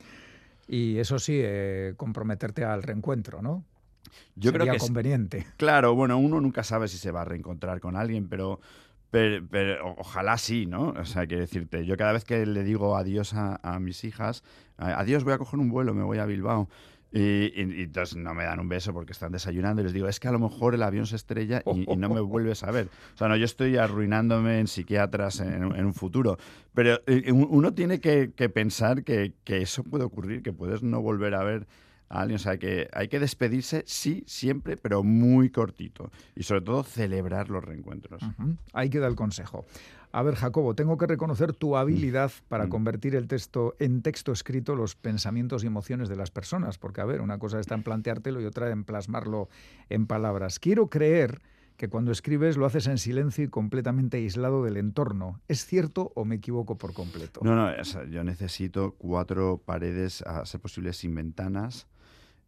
[0.66, 3.64] Y eso sí, eh, comprometerte al reencuentro, ¿no?
[4.36, 5.46] Yo Sería creo que es- conveniente.
[5.56, 8.60] Claro, bueno, uno nunca sabe si se va a reencontrar con alguien, pero,
[9.10, 10.88] pero, ojalá sí, ¿no?
[10.90, 14.42] O sea, quiero decirte, yo cada vez que le digo adiós a, a mis hijas,
[14.76, 16.68] adiós, voy a coger un vuelo, me voy a Bilbao.
[17.10, 20.08] Y, y- y entonces no me dan un beso porque están desayunando y les digo,
[20.08, 22.70] es que a lo mejor el avión se estrella y, y no me vuelves a
[22.70, 22.88] ver.
[23.14, 26.36] O sea, no, yo estoy arruinándome en psiquiatras en, en un futuro.
[26.74, 30.82] Pero eh, un- uno tiene que, que pensar que, que eso puede ocurrir, que puedes
[30.82, 31.66] no volver a ver
[32.08, 32.36] alguien.
[32.36, 36.10] O sea, que hay que despedirse, sí, siempre, pero muy cortito.
[36.36, 38.22] Y sobre todo celebrar los reencuentros.
[38.22, 38.56] Ujú.
[38.72, 39.64] Ahí queda el consejo.
[40.10, 42.70] A ver, Jacobo, tengo que reconocer tu habilidad para Mm.
[42.70, 47.04] convertir el texto en texto escrito los pensamientos y emociones de las personas, porque a
[47.04, 49.50] ver, una cosa está en planteártelo y otra en plasmarlo
[49.90, 50.58] en palabras.
[50.58, 51.42] Quiero creer
[51.76, 55.40] que cuando escribes lo haces en silencio y completamente aislado del entorno.
[55.46, 57.40] ¿Es cierto o me equivoco por completo?
[57.44, 57.70] No, no,
[58.10, 61.86] yo necesito cuatro paredes, a ser posible sin ventanas,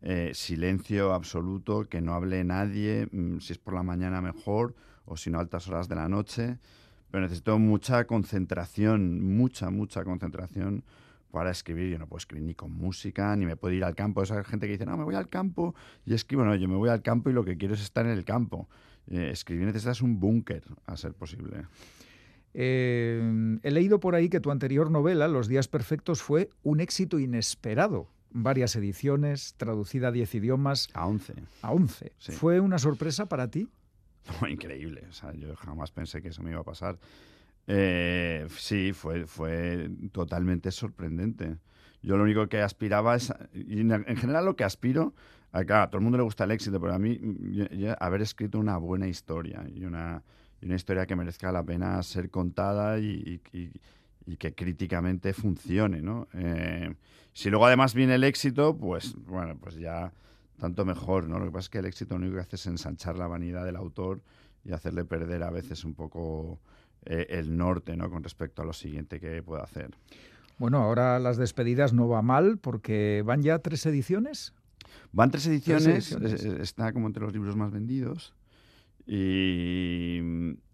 [0.03, 5.17] eh, silencio absoluto, que no hable nadie, mm, si es por la mañana mejor, o
[5.17, 6.59] si no altas horas de la noche.
[7.11, 10.85] Pero necesito mucha concentración, mucha, mucha concentración
[11.31, 11.91] para escribir.
[11.91, 14.23] Yo no puedo escribir ni con música, ni me puedo ir al campo.
[14.23, 15.75] Esa gente que dice, no, me voy al campo
[16.07, 16.45] y escribo.
[16.45, 18.69] No, yo me voy al campo y lo que quiero es estar en el campo.
[19.09, 21.67] Eh, escribir necesitas un búnker, a ser posible.
[22.55, 27.19] Eh, he leído por ahí que tu anterior novela, Los días perfectos, fue un éxito
[27.19, 28.09] inesperado.
[28.33, 31.35] Varias ediciones, traducida a 10 idiomas, A 11.
[31.63, 32.13] a 11.
[32.19, 32.33] Sí.
[32.33, 33.69] ¿Fue una sorpresa para ti?
[34.41, 35.05] No, increíble.
[35.09, 36.99] O sea, yo jamás pensé que eso me iba a pasar.
[37.67, 41.57] Eh, sí, fue, fue totalmente sorprendente.
[42.03, 45.15] Yo lo único que aspiraba es, y en en general lo que aspiro,
[45.53, 47.19] a, claro, a todo el mundo le gusta el éxito, pero a mí
[47.53, 50.23] yo- yo haber escrito una buena historia y una,
[50.61, 53.73] y una historia que merezca la pena ser contada y, y- y-
[54.27, 56.29] y que críticamente funcione, ¿no?
[56.35, 56.95] Eh,
[57.33, 60.13] si luego además viene el éxito, pues bueno, pues ya
[60.59, 61.39] tanto mejor, ¿no?
[61.39, 63.65] Lo que pasa es que el éxito lo único que hace es ensanchar la vanidad
[63.65, 64.23] del autor
[64.65, 66.61] y hacerle perder a veces un poco
[67.07, 68.11] eh, el norte, ¿no?
[68.11, 69.91] Con respecto a lo siguiente que pueda hacer.
[70.59, 74.53] Bueno, ahora las despedidas no va mal porque van ya tres ediciones.
[75.13, 78.35] Van tres ediciones, está como entre los libros más vendidos.
[79.07, 80.21] Y,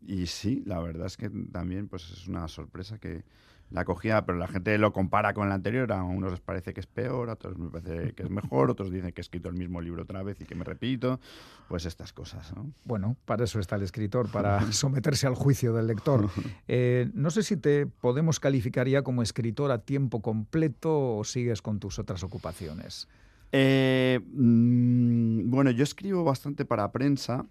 [0.06, 3.24] y, sí, la verdad es que también pues es una sorpresa que,
[3.70, 6.80] la acogida, pero la gente lo compara con la anterior, a unos les parece que
[6.80, 9.56] es peor, a otros me parece que es mejor, otros dicen que he escrito el
[9.56, 11.20] mismo libro otra vez y que me repito,
[11.68, 12.54] pues estas cosas.
[12.54, 12.70] ¿no?
[12.84, 16.28] Bueno, para eso está el escritor, para someterse al juicio del lector.
[16.68, 21.62] Eh, no sé si te podemos calificar ya como escritor a tiempo completo o sigues
[21.62, 23.08] con tus otras ocupaciones.
[23.52, 27.46] Eh, mm, bueno, yo escribo bastante para prensa.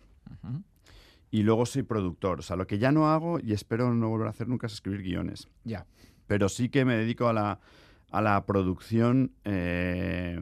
[1.32, 2.40] Y luego soy productor.
[2.40, 4.74] O sea, lo que ya no hago y espero no volver a hacer nunca es
[4.74, 5.50] escribir guiones.
[5.64, 5.86] Ya
[6.28, 7.60] pero sí que me dedico a la,
[8.12, 10.40] a la producción eh,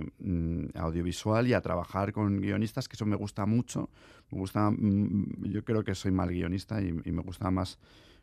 [0.75, 3.89] audiovisual y a trabajar con guionistas, que eso me gusta mucho.
[4.31, 7.79] Me gusta, mm, yo creo que soy mal guionista y, me gusta más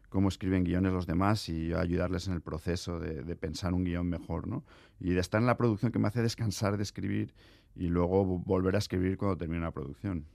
[0.08, 4.08] cómo escriben guiones los demás y ayudarles en el proceso de, de, pensar un guion
[4.08, 4.64] mejor, ¿no?
[4.98, 7.32] Y de estar en la producción que me hace descansar de escribir
[7.76, 10.26] y luego volver a escribir cuando termine la producción.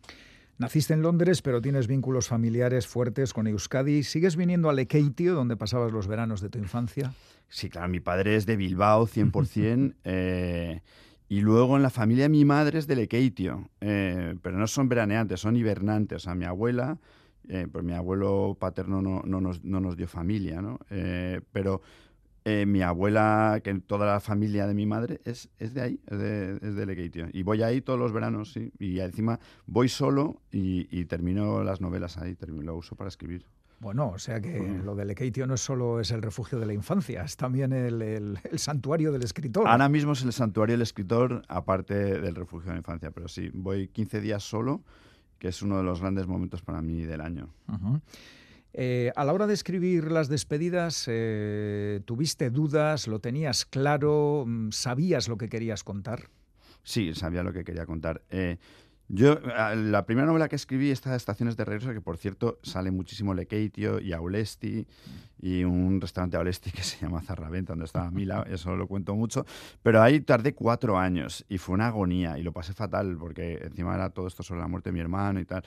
[0.57, 4.03] Naciste en Londres, pero tienes vínculos familiares fuertes con Euskadi.
[4.03, 7.13] ¿Sigues viniendo a Lekeitio, donde pasabas los veranos de tu infancia?
[7.49, 9.95] Sí, claro, mi padre es de Bilbao, 100%.
[10.05, 10.81] eh,
[11.27, 14.87] y luego en la familia de mi madre es de Lekeitio, eh, pero no son
[14.87, 16.17] veraneantes, son hibernantes.
[16.17, 16.99] O sea, mi abuela,
[17.49, 20.79] eh, pues mi abuelo paterno no, no, nos, no nos dio familia, ¿no?
[20.89, 21.81] Eh, pero
[22.47, 26.19] eh, mi abuela, que toda la familia de mi madre es, es de ahí, es
[26.19, 27.29] de, es de.
[27.33, 28.71] Y voy ahí todos los veranos, sí.
[28.77, 33.47] Y encima voy solo y, termino las novelas ahí, termino, lo uso para escribir.
[33.79, 37.23] Bueno, o sea que lo de Lekeitio no solo es el refugio de la infancia,
[37.23, 39.67] es también el, el, santuario del escritor.
[39.67, 43.49] Ahora mismo es el santuario del escritor, aparte del refugio de la infancia, pero sí,
[43.53, 44.83] voy 15 días solo,
[45.39, 47.49] que es uno de los grandes momentos para mí del año.
[48.77, 53.07] Eh, a la hora de escribir las despedidas, eh, ¿tuviste dudas?
[53.07, 54.43] ¿Lo tenías claro?
[54.45, 56.29] Mm, ¿Sabías lo que querías contar?
[56.83, 58.21] Sí, sabía lo que quería contar.
[58.29, 58.57] Eh,
[59.07, 63.35] yo, la primera novela que escribí, esta Estaciones de Regreso, que por cierto sale muchísimo
[63.35, 64.87] Lekeitio y Aulesti
[65.39, 69.45] y un restaurante Aulesti que se llama Zarraventa, donde estaba Mila, eso lo cuento mucho.
[69.83, 73.93] Pero ahí tardé cuatro años y fue una agonía y lo pasé fatal porque encima
[73.93, 75.63] era todo esto sobre la muerte de mi hermano y tal.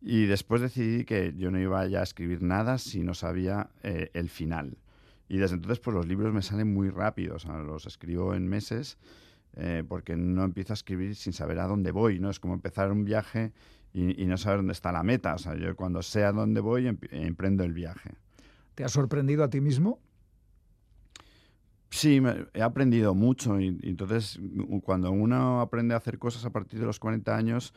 [0.00, 4.10] Y después decidí que yo no iba ya a escribir nada si no sabía eh,
[4.14, 4.78] el final.
[5.28, 8.48] Y desde entonces, pues los libros me salen muy rápido, o sea, los escribo en
[8.48, 8.98] meses
[9.62, 12.30] eh, porque no empiezo a escribir sin saber a dónde voy, ¿no?
[12.30, 13.52] Es como empezar un viaje
[13.92, 15.34] y, no saber dónde está la meta.
[15.34, 18.14] O sea, yo cuando sé a dónde voy, emprendo el viaje.
[18.74, 19.98] ¿Te ha sorprendido a ti mismo?
[21.90, 22.22] Sí,
[22.54, 24.40] he aprendido mucho y, entonces
[24.82, 27.74] cuando uno aprende a hacer cosas a partir de los 40 años,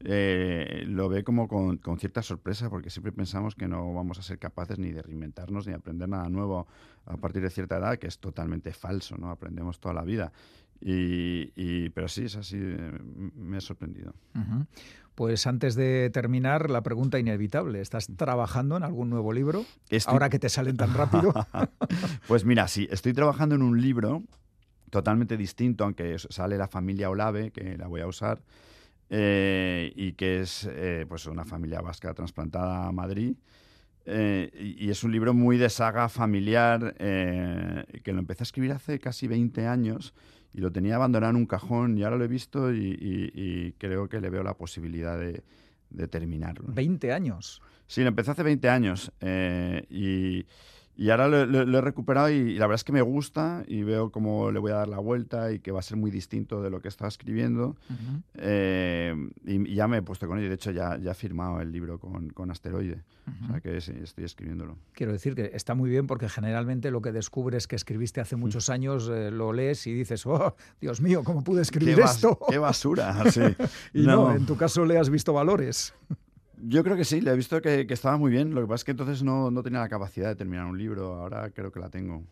[0.00, 4.22] eh, lo ve como con, con, cierta sorpresa, porque siempre pensamos que no vamos a
[4.22, 6.66] ser capaces ni de reinventarnos ni de aprender nada nuevo
[7.04, 9.30] a partir de cierta edad, que es totalmente falso, ¿no?
[9.30, 10.32] Aprendemos toda la vida.
[10.80, 14.14] Y, pero sí, es así, me ha sorprendido.
[15.16, 17.80] Pues antes de terminar, la pregunta inevitable.
[17.80, 19.64] ¿Estás trabajando en algún nuevo libro?
[20.06, 21.32] Ahora que te salen tan rápido.
[22.28, 24.22] pues mira, sí, estoy trabajando en un libro
[24.90, 28.42] totalmente distinto, aunque sale la familia Olave, que la voy a usar,
[29.08, 33.36] eh, y que es eh, pues una familia vasca trasplantada a Madrid.
[34.04, 39.00] Eh, y, es un libro muy de saga familiar, que lo empecé a escribir hace
[39.00, 40.14] casi 20 años
[40.52, 44.20] y lo tenía abandonado en un cajón y ahora lo he visto y, creo que
[44.20, 45.42] le veo la posibilidad de,
[46.08, 46.68] terminarlo.
[46.68, 47.62] ¿20 años?
[47.86, 49.12] Sí, lo empecé hace 20 años
[49.90, 50.44] y
[50.96, 54.50] y ahora lo, he recuperado y, la verdad es que me gusta y veo cómo
[54.50, 56.80] le voy a dar la vuelta y que va a ser muy distinto de lo
[56.80, 57.76] que estaba escribiendo.
[58.34, 60.48] Eh, y, ya me he puesto con ello.
[60.48, 63.02] De hecho, ya, ya he firmado el libro con, con Asteroide.
[63.44, 64.78] O sea que sí, estoy escribiéndolo.
[64.92, 68.70] Quiero decir que está muy bien porque generalmente lo que descubres que escribiste hace muchos
[68.70, 72.38] años eh, lo lees y dices, oh, Dios mío, ¿cómo pude escribir esto?
[72.48, 73.30] ¡Qué basura!
[73.30, 73.42] Sí.
[73.92, 75.92] y no, en tu caso le has visto valores.
[76.62, 78.54] Yo creo que sí, le he visto que, estaba muy bien.
[78.54, 81.14] Lo que pasa es que entonces no, tenía la capacidad de terminar un libro.
[81.14, 82.24] Ahora creo que la tengo.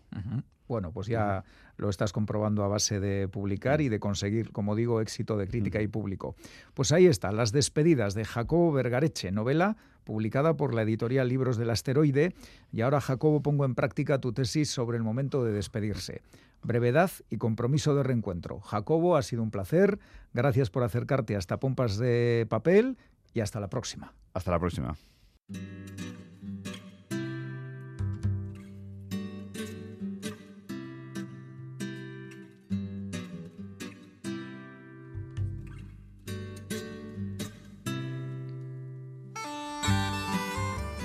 [0.67, 1.45] Bueno, pues ya
[1.77, 5.83] lo estás comprobando a base de publicar y de conseguir, como digo, éxito de crítica
[5.83, 6.37] y público.
[6.73, 11.71] Pues ahí está, Las despedidas de Jacobo Vergareche, novela publicada por la editorial Libros del
[11.71, 12.35] Asteroide.
[12.73, 16.23] Y ahora, Jacobo, pongo en práctica tu tesis sobre el momento de despedirse.
[16.63, 18.61] Brevedad y compromiso de reencuentro.
[18.61, 19.99] Jacobo, ha sido un placer.
[20.33, 22.97] Gracias por acercarte hasta Pompas de Papel
[23.35, 24.15] y hasta la próxima.
[24.33, 24.97] Hasta la próxima.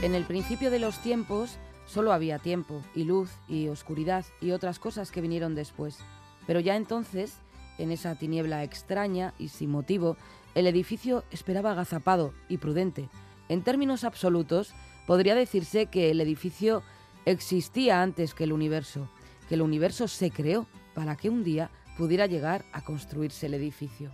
[0.01, 4.79] En el principio de los tiempos solo había tiempo y luz y oscuridad y otras
[4.79, 5.97] cosas que vinieron después,
[6.47, 7.37] pero ya entonces
[7.79, 10.17] en esa tiniebla extraña y sin motivo,
[10.55, 13.09] el edificio esperaba agazapado y prudente.
[13.47, 14.73] En términos absolutos,
[15.07, 16.83] podría decirse que el edificio
[17.25, 19.09] existía antes que el universo,
[19.47, 24.11] que el universo se creó para que un día pudiera llegar a construirse el edificio.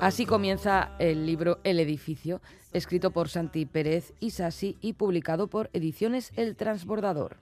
[0.00, 2.40] Así comienza el libro El edificio,
[2.72, 7.36] escrito por Santi Pérez Isasi y publicado por Ediciones El Transbordador.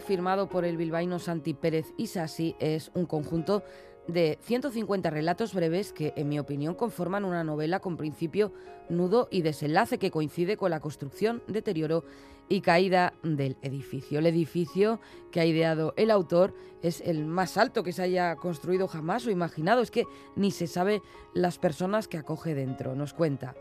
[0.00, 3.62] Firmado por el bilbaíno Santi Pérez Isasi, es un conjunto
[4.08, 8.52] de 150 relatos breves que, en mi opinión, conforman una novela con principio,
[8.88, 12.04] nudo y desenlace que coincide con la construcción, deterioro
[12.48, 14.18] y caída del edificio.
[14.18, 18.88] El edificio que ha ideado el autor es el más alto que se haya construido
[18.88, 19.80] jamás o imaginado.
[19.80, 20.04] Es que
[20.36, 21.00] ni se sabe
[21.34, 23.54] las personas que acoge dentro, nos cuenta.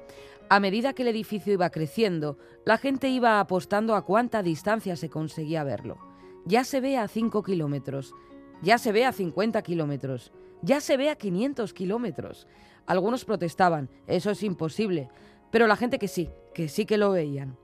[0.50, 5.10] A medida que el edificio iba creciendo, la gente iba apostando a cuánta distancia se
[5.10, 6.11] conseguía verlo.
[6.46, 8.14] Ya se ve a 5 kilómetros,
[8.62, 10.32] ya se ve a 50 kilómetros,
[10.62, 12.48] ya se ve a 500 kilómetros.
[12.86, 15.10] Algunos protestaban, eso es imposible,
[15.52, 17.58] pero la gente que sí, que sí que lo veían.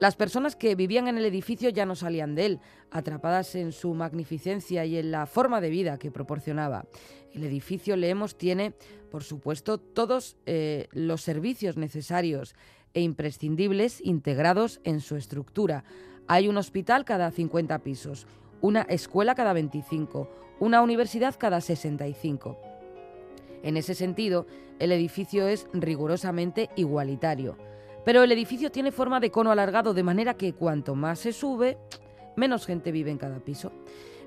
[0.00, 2.60] Las personas que vivían en el edificio ya no salían de él,
[2.90, 6.86] atrapadas en su magnificencia y en la forma de vida que proporcionaba.
[7.32, 8.74] El edificio, leemos, tiene,
[9.10, 12.54] por supuesto, todos eh, los servicios necesarios
[12.92, 15.84] e imprescindibles integrados en su estructura.
[16.26, 18.26] Hay un hospital cada 50 pisos,
[18.62, 22.56] una escuela cada 25, una universidad cada 65.
[23.62, 24.46] En ese sentido,
[24.78, 27.58] el edificio es rigurosamente igualitario.
[28.06, 31.76] Pero el edificio tiene forma de cono alargado, de manera que cuanto más se sube,
[32.36, 33.72] menos gente vive en cada piso.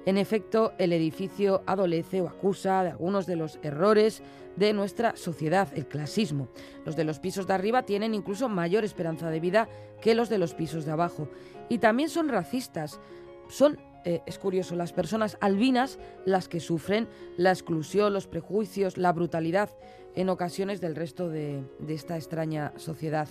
[0.07, 4.23] En efecto, el edificio adolece o acusa de algunos de los errores
[4.55, 6.47] de nuestra sociedad, el clasismo.
[6.85, 9.67] Los de los pisos de arriba tienen incluso mayor esperanza de vida
[9.99, 11.27] que los de los pisos de abajo.
[11.67, 13.01] Y también son racistas.
[13.49, 19.11] Son, eh, es curioso, las personas albinas las que sufren la exclusión, los prejuicios, la
[19.11, 19.71] brutalidad
[20.15, 23.27] en ocasiones del resto de, de esta extraña sociedad.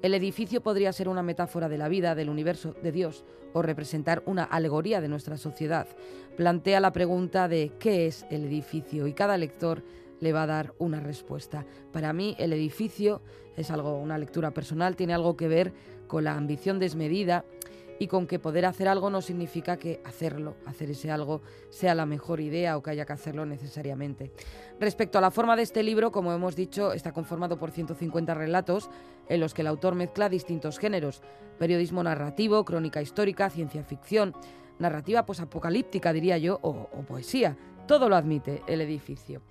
[0.00, 4.22] El edificio podría ser una metáfora de la vida, del universo, de Dios, o representar
[4.26, 5.88] una alegoría de nuestra sociedad.
[6.36, 9.82] Plantea la pregunta de qué es el edificio y cada lector
[10.20, 11.66] le va a dar una respuesta.
[11.92, 13.22] Para mí el edificio
[13.56, 15.72] es algo, una lectura personal, tiene algo que ver
[16.06, 17.44] con la ambición desmedida
[17.98, 22.06] y con que poder hacer algo no significa que hacerlo, hacer ese algo, sea la
[22.06, 24.32] mejor idea o que haya que hacerlo necesariamente.
[24.80, 28.90] Respecto a la forma de este libro, como hemos dicho, está conformado por 150 relatos
[29.28, 31.22] en los que el autor mezcla distintos géneros,
[31.58, 34.34] periodismo narrativo, crónica histórica, ciencia ficción,
[34.78, 37.56] narrativa posapocalíptica, diría yo, o, o poesía.
[37.86, 39.42] Todo lo admite el edificio.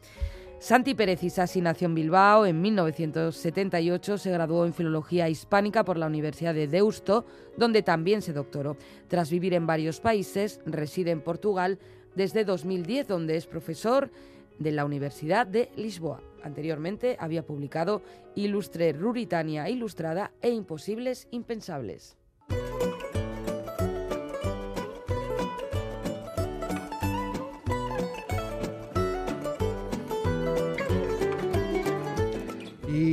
[0.60, 6.08] Santi Pérez Isasi nació en Bilbao en 1978, se graduó en Filología Hispánica por la
[6.08, 7.26] Universidad de Deusto,
[7.58, 8.76] donde también se doctoró.
[9.08, 11.78] Tras vivir en varios países, reside en Portugal
[12.16, 14.10] desde 2010, donde es profesor
[14.58, 16.24] de la Universidad de Lisboa.
[16.42, 18.02] Anteriormente había publicado
[18.34, 22.17] Ilustre Ruritania Ilustrada e Imposibles Impensables.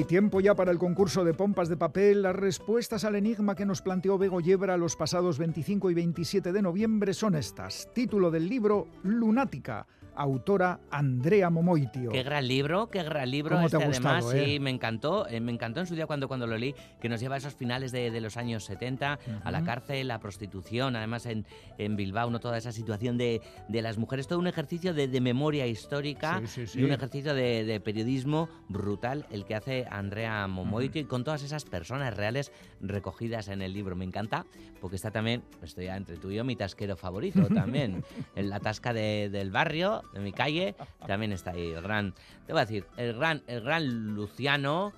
[0.06, 2.22] Tiempo ya para el concurso de pompas de papel.
[2.22, 6.62] Las respuestas al enigma que nos planteó Bego Yebra los pasados 25 y 27 de
[6.62, 7.88] noviembre son estas.
[7.94, 9.86] Título del libro Lunática
[10.16, 12.10] autora Andrea Momoitio.
[12.10, 13.56] Qué gran libro, qué gran libro.
[13.56, 14.44] ¿Cómo te este, ha gustado, además, eh?
[14.46, 15.26] sí, me encantó.
[15.28, 17.54] eh, me encantó en su día cuando, cuando lo leí, que nos lleva a esos
[17.54, 21.46] finales de, de los años 70, a la cárcel, la prostitución, además en,
[21.78, 22.40] en Bilbao, ¿no?
[22.40, 26.46] toda esa situación de, de las mujeres, todo un ejercicio de, de memoria histórica Sí,
[26.46, 26.80] sí, sí.
[26.80, 31.42] y un ejercicio de, de periodismo brutal el que hace Andrea Momoitio y con todas
[31.42, 33.96] esas personas reales recogidas en el libro.
[33.96, 34.46] Me encanta
[34.80, 38.04] porque está también, estoy ya entre tú y yo, mi tasquero favorito también.
[38.36, 40.74] en la tasca de- del barrio, de mi calle,
[41.06, 42.14] también está ahí el gran,
[42.46, 44.92] te voy a decir, el gran, el gran Luciano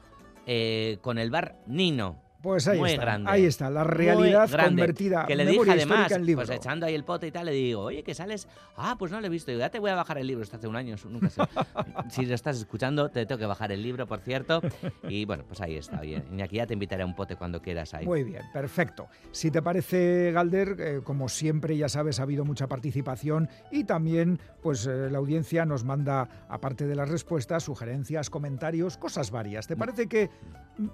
[0.47, 2.23] eh, con el bar Nino.
[2.47, 3.29] Pues ahí muy está, grande.
[3.29, 6.47] ahí está, la realidad convertida Que le dije además, en libro.
[6.47, 8.47] pues echando ahí el pote y tal, le digo, oye, que sales.
[8.77, 9.51] Ah, pues no lo he visto.
[9.51, 10.45] Digo, ya te voy a bajar el libro.
[10.45, 11.43] Esto hace un año, nunca sé.
[12.11, 14.63] si lo estás escuchando, te tengo que bajar el libro, por cierto.
[15.09, 15.99] Y bueno, pues ahí está.
[15.99, 18.07] Oye, Iñaki, ya te invitaré a un pote cuando quieras ahí.
[18.07, 19.09] Muy bien, perfecto.
[19.33, 24.39] Si te parece, Galder, eh, como siempre, ya sabes, ha habido mucha participación y también,
[24.63, 29.67] pues eh, la audiencia nos manda, aparte de las respuestas, sugerencias, comentarios, cosas varias.
[29.67, 30.31] ¿Te parece que
[30.79, 30.87] mm,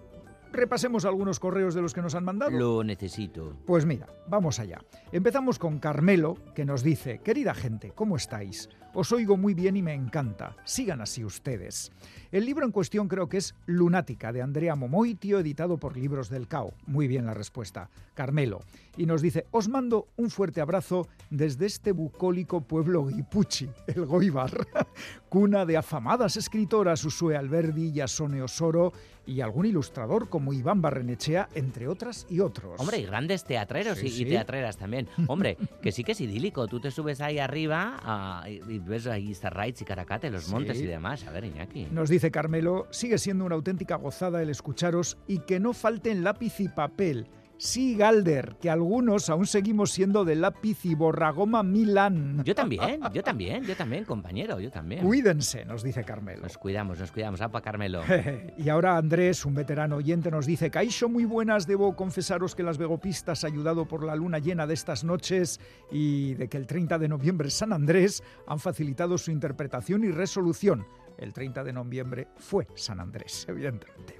[0.52, 2.52] repasemos algunos correos de los que nos han mandado?
[2.52, 3.56] Lo necesito.
[3.66, 4.82] Pues mira, vamos allá.
[5.10, 8.68] Empezamos con Carmelo, que nos dice, querida gente, ¿cómo estáis?
[8.94, 10.54] Os oigo muy bien y me encanta.
[10.64, 11.90] Sigan así ustedes.
[12.30, 16.46] El libro en cuestión creo que es Lunática, de Andrea Momoitio, editado por Libros del
[16.46, 16.74] Cao.
[16.86, 17.88] Muy bien la respuesta.
[18.12, 18.60] Carmelo.
[18.98, 24.66] Y nos dice, os mando un fuerte abrazo desde este bucólico pueblo guipuchi, el Goibar,
[25.30, 28.92] cuna de afamadas escritoras Usue Alberdi, Yasone Osoro
[29.26, 32.80] y algún ilustrador como Iván Barrenechea, entre otras y otros.
[32.80, 34.24] Hombre, y grandes teatreros Sí, y, y sí.
[34.26, 35.08] teatreras también.
[35.28, 36.66] Hombre, que sí que es idílico.
[36.66, 40.76] Tú te subes ahí arriba ah, y, y ves ahí Starrights y Caracate, los montes
[40.78, 40.84] Sí.
[40.84, 41.24] y demás.
[41.26, 41.86] A ver, Iñaki.
[41.92, 46.58] Nos dice Carmelo, sigue siendo una auténtica gozada el escucharos y que no falten lápiz
[46.60, 47.26] y papel.
[47.64, 52.42] Sí, Galder, que algunos aún seguimos siendo de lápiz y borragoma Milán.
[52.42, 55.06] Yo también, yo también, yo también, compañero, yo también.
[55.06, 56.42] Cuídense, nos dice Carmelo.
[56.42, 57.40] Nos cuidamos, nos cuidamos.
[57.40, 58.02] Apa, Carmelo.
[58.58, 62.78] y ahora Andrés, un veterano oyente, nos dice, Caixo, muy buenas, debo confesaros que las
[62.78, 67.06] vegopistas, ayudado por la luna llena de estas noches y de que el 30 de
[67.06, 70.84] noviembre San Andrés, han facilitado su interpretación y resolución.
[71.16, 74.16] El 30 de noviembre fue San Andrés, evidentemente.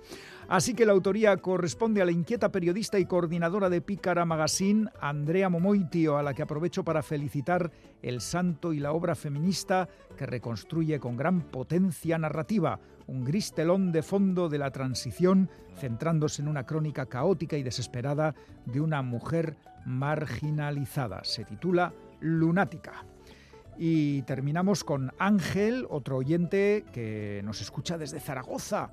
[0.49, 5.49] Así que la autoría corresponde a la inquieta periodista y coordinadora de Pícara Magazine, Andrea
[5.49, 7.70] Momoitio, a la que aprovecho para felicitar
[8.03, 13.93] el santo y la obra feminista que reconstruye con gran potencia narrativa un gris telón
[13.93, 18.34] de fondo de la transición, centrándose en una crónica caótica y desesperada
[18.64, 21.24] de una mujer marginalizada.
[21.24, 23.05] Se titula Lunática.
[23.78, 28.90] Y terminamos con Ángel, otro oyente que nos escucha desde Zaragoza.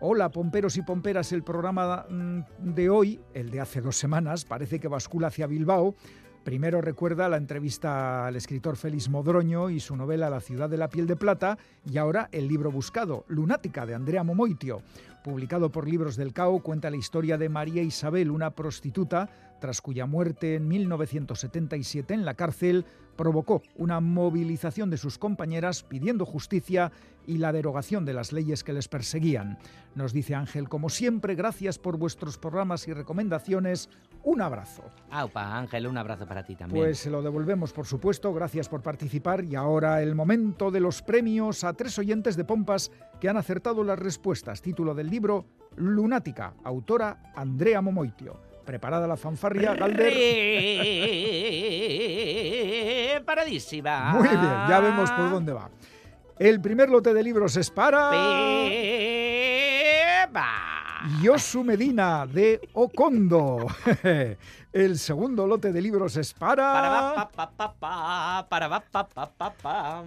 [0.00, 4.78] Hola, pomperos y pomperas, el programa mm, de hoy, el de hace dos semanas, parece
[4.78, 5.96] que bascula hacia Bilbao.
[6.44, 10.88] Primero recuerda la entrevista al escritor Félix Modroño y su novela La ciudad de la
[10.88, 14.82] piel de plata y ahora el libro buscado, Lunática, de Andrea Momoitio.
[15.24, 19.28] Publicado por Libros del Cao, cuenta la historia de María Isabel, una prostituta,
[19.60, 22.86] tras cuya muerte en 1977 en la cárcel
[23.16, 26.92] provocó una movilización de sus compañeras pidiendo justicia
[27.28, 29.58] y la derogación de las leyes que les perseguían.
[29.94, 33.90] Nos dice Ángel, como siempre, gracias por vuestros programas y recomendaciones.
[34.24, 34.82] Un abrazo.
[35.10, 36.82] Aupa, Ángel, un abrazo para ti también.
[36.82, 38.32] Pues se lo devolvemos, por supuesto.
[38.32, 39.44] Gracias por participar.
[39.44, 43.84] Y ahora el momento de los premios a tres oyentes de Pompas que han acertado
[43.84, 44.62] las respuestas.
[44.62, 45.44] Título del libro
[45.76, 48.40] Lunática, autora Andrea Momoitio.
[48.64, 50.14] Preparada la fanfarria, Galder.
[53.24, 54.14] Paradísima.
[54.14, 55.70] Muy bien, ya vemos por dónde va.
[56.38, 58.10] El primer lote de libros es para
[60.20, 60.68] Pepa.
[61.20, 63.66] Yosu Medina de Ocondo.
[64.72, 67.26] El segundo lote de libros es Para.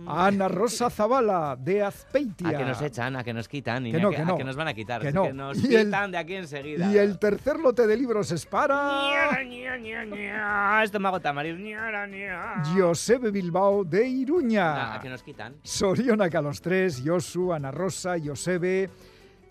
[0.07, 2.49] Ana Rosa Zavala de Azpeitia.
[2.49, 4.34] A que nos echan, a que nos quitan, y Que no, a, que no.
[4.36, 5.24] a que nos van a quitar, Que no.
[5.24, 6.91] que nos Y el- quitan de aquí enseguida.
[6.91, 9.09] Y el tercer lote de libros es para.
[9.43, 10.84] Ña, ña.
[12.78, 14.95] Josebe Bilbao de Iruña.
[14.95, 15.55] A que nos quitan.
[15.64, 18.89] Sorionak a los tres, Josu, Ana Rosa, Josebe.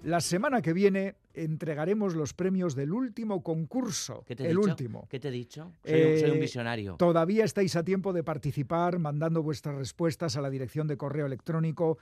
[0.05, 4.25] La semana que viene entregaremos los premios del último concurso.
[4.27, 4.69] ¿Qué te he el dicho?
[4.71, 5.07] último.
[5.09, 5.73] ¿Qué te he dicho?
[5.85, 6.97] Soy, un, soy un Eh, visionario.
[6.97, 11.99] Todavía estáis a tiempo de participar mandando vuestras respuestas a la dirección de correo electrónico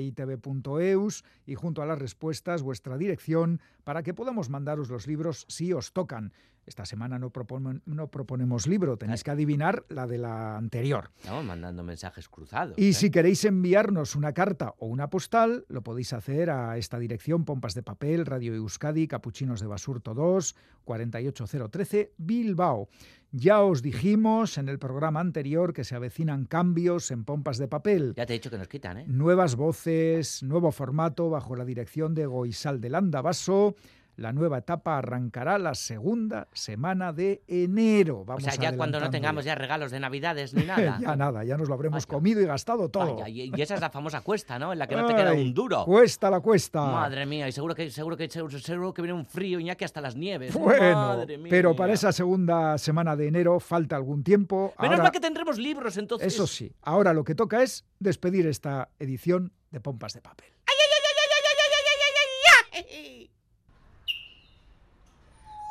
[0.00, 5.72] pompas.itv.eus y junto a las respuestas vuestra dirección para que podamos mandaros los libros si
[5.72, 6.32] os tocan.
[6.70, 11.10] Esta semana no, proponemos libro, tenéis que adivinar la de la anterior.
[11.18, 12.78] Estamos mandando mensajes cruzados.
[12.78, 12.92] Y ¿eh?
[12.92, 17.74] si queréis enviarnos una carta o una postal, lo podéis hacer a esta dirección, Pompas
[17.74, 20.54] de Papel, Radio Euskadi, Capuchinos de Basurto 2,
[20.84, 22.88] 48013, Bilbao.
[23.32, 28.14] Ya os dijimos en el programa anterior que se avecinan cambios en Pompas de Papel.
[28.16, 29.04] Ya te he dicho que nos quitan, ¿eh?
[29.08, 32.90] Nuevas voces, nuevo formato bajo la dirección de Goisal de
[33.22, 33.74] Basso.
[34.20, 38.22] La nueva etapa arrancará la segunda semana de enero.
[38.26, 40.98] Vamos o sea, ya cuando no tengamos ya regalos de Navidades ni nada.
[41.00, 42.16] ya nada, ya nos lo habremos Vaya.
[42.18, 43.14] comido y gastado todo.
[43.16, 44.74] Vaya, y, y esa es la famosa cuesta, ¿no?
[44.74, 45.86] En la que no te queda Ay, un duro.
[45.86, 46.84] Cuesta la cuesta.
[46.84, 50.02] Madre mía, y seguro que, seguro que, seguro, seguro que viene un frío, Iñaki, hasta
[50.02, 50.52] las nieves.
[50.52, 51.48] Bueno, Madre mía.
[51.48, 54.74] pero para esa segunda semana de enero falta algún tiempo.
[54.78, 56.30] Menos Ahora- mal que tendremos libros, entonces.
[56.34, 60.48] eso sí, ahora lo que toca es despedir esta edición de Pompas de Papel.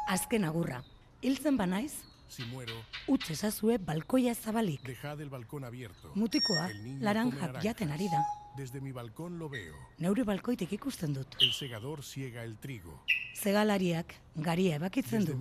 [0.09, 0.83] Azken agurra.
[1.21, 1.93] Hiltzen banaiz,
[2.29, 2.73] Si muero,
[3.07, 4.81] utz ezazue balkoia zabalik.
[4.85, 6.11] dejad el balcón abierto.
[6.15, 8.23] Mutikoa, laranjak jaten ari da.
[8.57, 9.75] Desde mi balcón lo veo.
[9.99, 11.35] Neure balkoitik ikusten dut.
[11.41, 13.03] El segador siega el trigo.
[13.35, 15.35] Zegalariak garia ebakitzen du.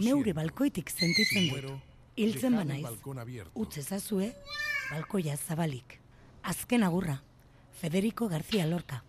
[0.00, 1.50] Neure balkoitik Si sentitzen dut.
[1.52, 1.82] muero,
[2.16, 2.86] Hiltzen dejad el banaiz,
[3.54, 4.34] utz ezazue
[4.90, 5.98] balkoia zabalik.
[6.42, 7.22] Azken agurra.
[7.80, 9.02] Federico García Lorca.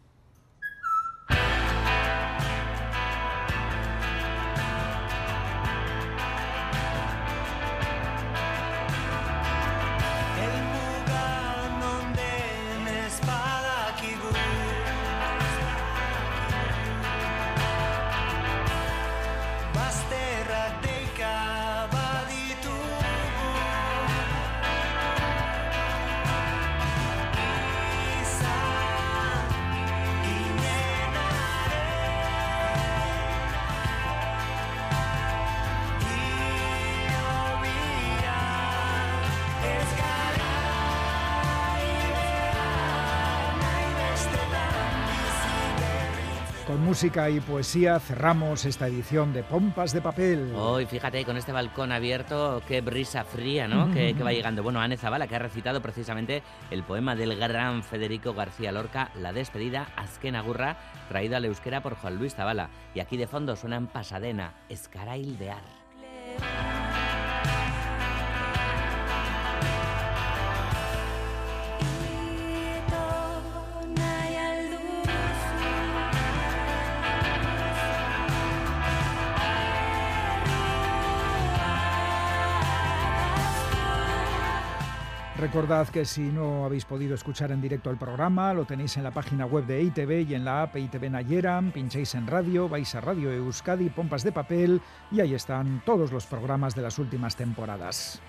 [46.92, 50.52] Música y poesía cerramos esta edición de Pompas de Papel.
[50.54, 53.94] Hoy, fíjate, con este balcón abierto, qué brisa fría, ¿no?
[53.94, 54.62] que, va llegando.
[54.62, 59.32] Bueno, Anne Zavala, que ha recitado precisamente el poema del gran Federico García Lorca, La
[59.32, 60.76] despedida, Azken Agurra,
[61.08, 62.70] traído al euskera por Juan Luis Zavala.
[62.94, 65.38] Y aquí de fondo suena en Pasadena, Escarail
[85.42, 89.10] Recordad que si no habéis podido escuchar en directo el programa, lo tenéis en la
[89.10, 93.02] página web de ITV y en la app ITV Nayeran, pincháis en radio, vais a
[93.02, 94.80] Radio Euskadi, Pompas de Papel
[95.12, 98.22] y ahí están todos los programas de las últimas temporadas.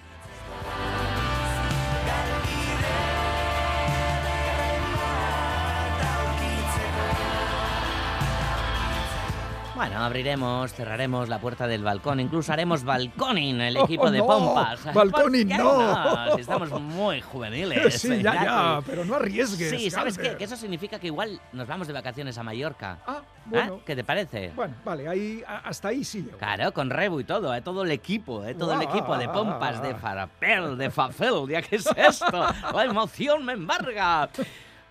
[9.88, 14.26] Bueno, abriremos, cerraremos la puerta del balcón, incluso haremos balconing el equipo Oh, de no,
[14.26, 14.94] pompas.
[14.94, 16.34] balconing, ¿Por qué no.
[16.36, 18.00] Si estamos muy juveniles.
[18.00, 18.84] Sí, ya, ya, Iñaki.
[18.86, 19.70] pero no arriesgues.
[19.70, 20.22] Sí, ¿sabes qué?
[20.22, 20.38] Calder.
[20.38, 22.98] Que eso significa que igual nos vamos de vacaciones a Mallorca.
[23.06, 23.22] Ah, ¿Ah?
[23.46, 23.80] bueno.
[23.84, 24.52] ¿Qué te parece?
[24.54, 26.22] Bueno, vale, ahí, hasta ahí sí.
[26.22, 26.38] llego.
[26.38, 27.60] Claro, con Rebu y todo, ¿eh?
[27.60, 28.54] todo el equipo, ¿eh?
[28.54, 28.90] todo el Guau.
[28.90, 32.46] equipo de pompas, de farapel, de fafel, ¿ya qué es esto?
[32.74, 34.28] La emoción me embarga.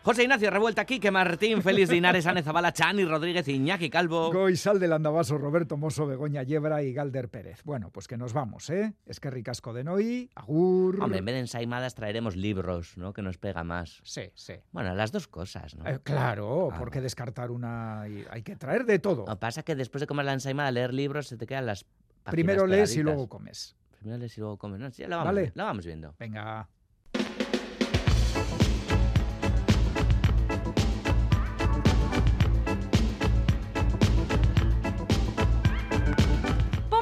[0.04, 4.32] José Ignacio Revuelta, Quique Martín, Félix Linares, Ane Zabala, Chani Rodríguez, Iñaki Calvo.
[4.34, 7.62] Goizal del Andabaso, Roberto Mosso, Begoña Yebra y Galder Pérez.
[7.66, 8.96] Bueno, pues que nos vamos, ¿eh?
[9.06, 11.00] Es que ricasco de Noi, Agur.
[11.04, 13.14] Hombre, en vez de ensaimadas traeremos libros, ¿no?
[13.14, 14.02] Que nos pega más.
[14.04, 14.54] Sí, sí.
[14.72, 15.88] Bueno, las dos cosas, ¿no?
[15.88, 18.02] Eh, claro, Ah, ¿por qué descartar una?
[18.02, 19.26] Hay que traer de todo.
[19.28, 21.68] Lo que pasa es que después de comer la ensaimada, leer libros, se te quedan
[21.68, 21.86] las
[22.24, 23.76] Primero lees y luego comes.
[24.00, 24.80] Primero lees y luego comes.
[24.80, 25.52] No, sí, vamos, Vale.
[25.54, 26.16] lo vamos viendo.
[26.18, 26.68] Venga.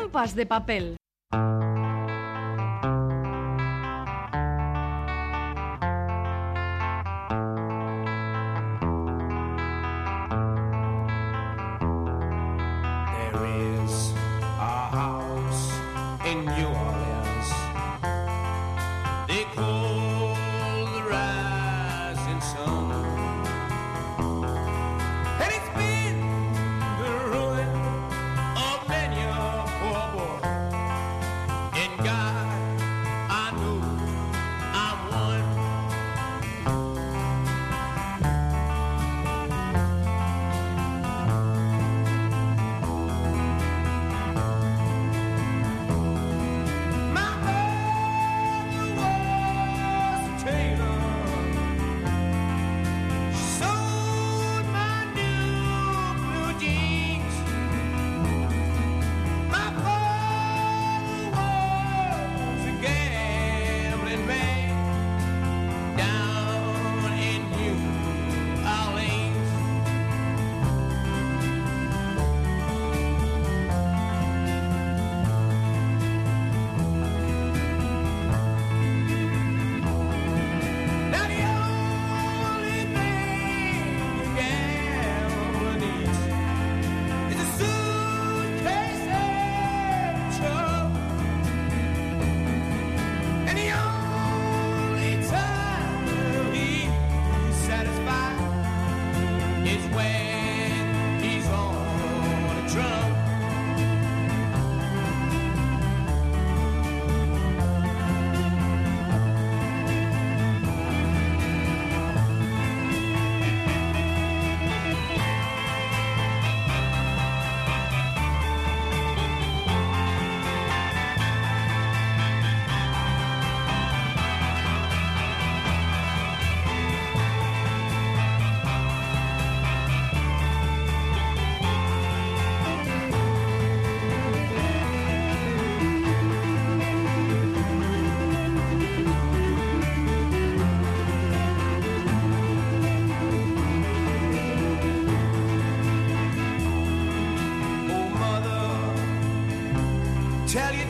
[0.10, 0.96] Pompas de papel.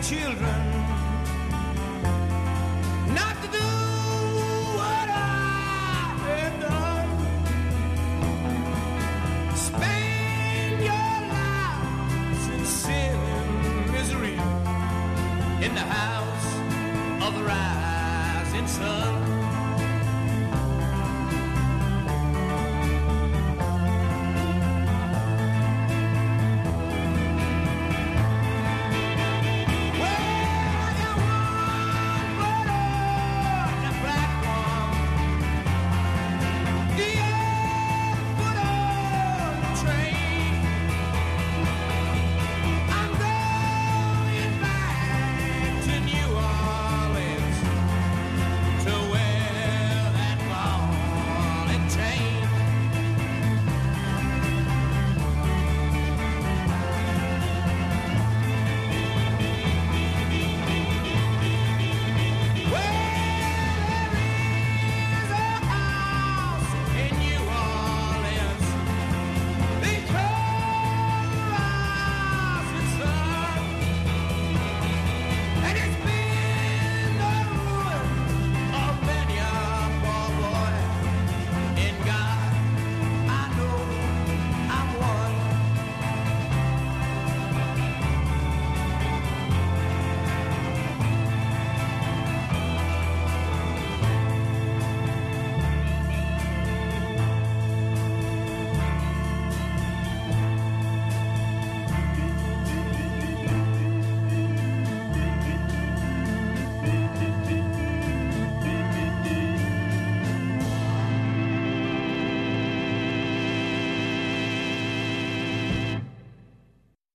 [0.09, 0.59] Children
[3.13, 3.69] not to do
[4.79, 7.09] what I have done.
[9.55, 14.37] Spend your lives in sin and misery
[15.65, 16.47] in the house
[17.27, 17.78] of the sun.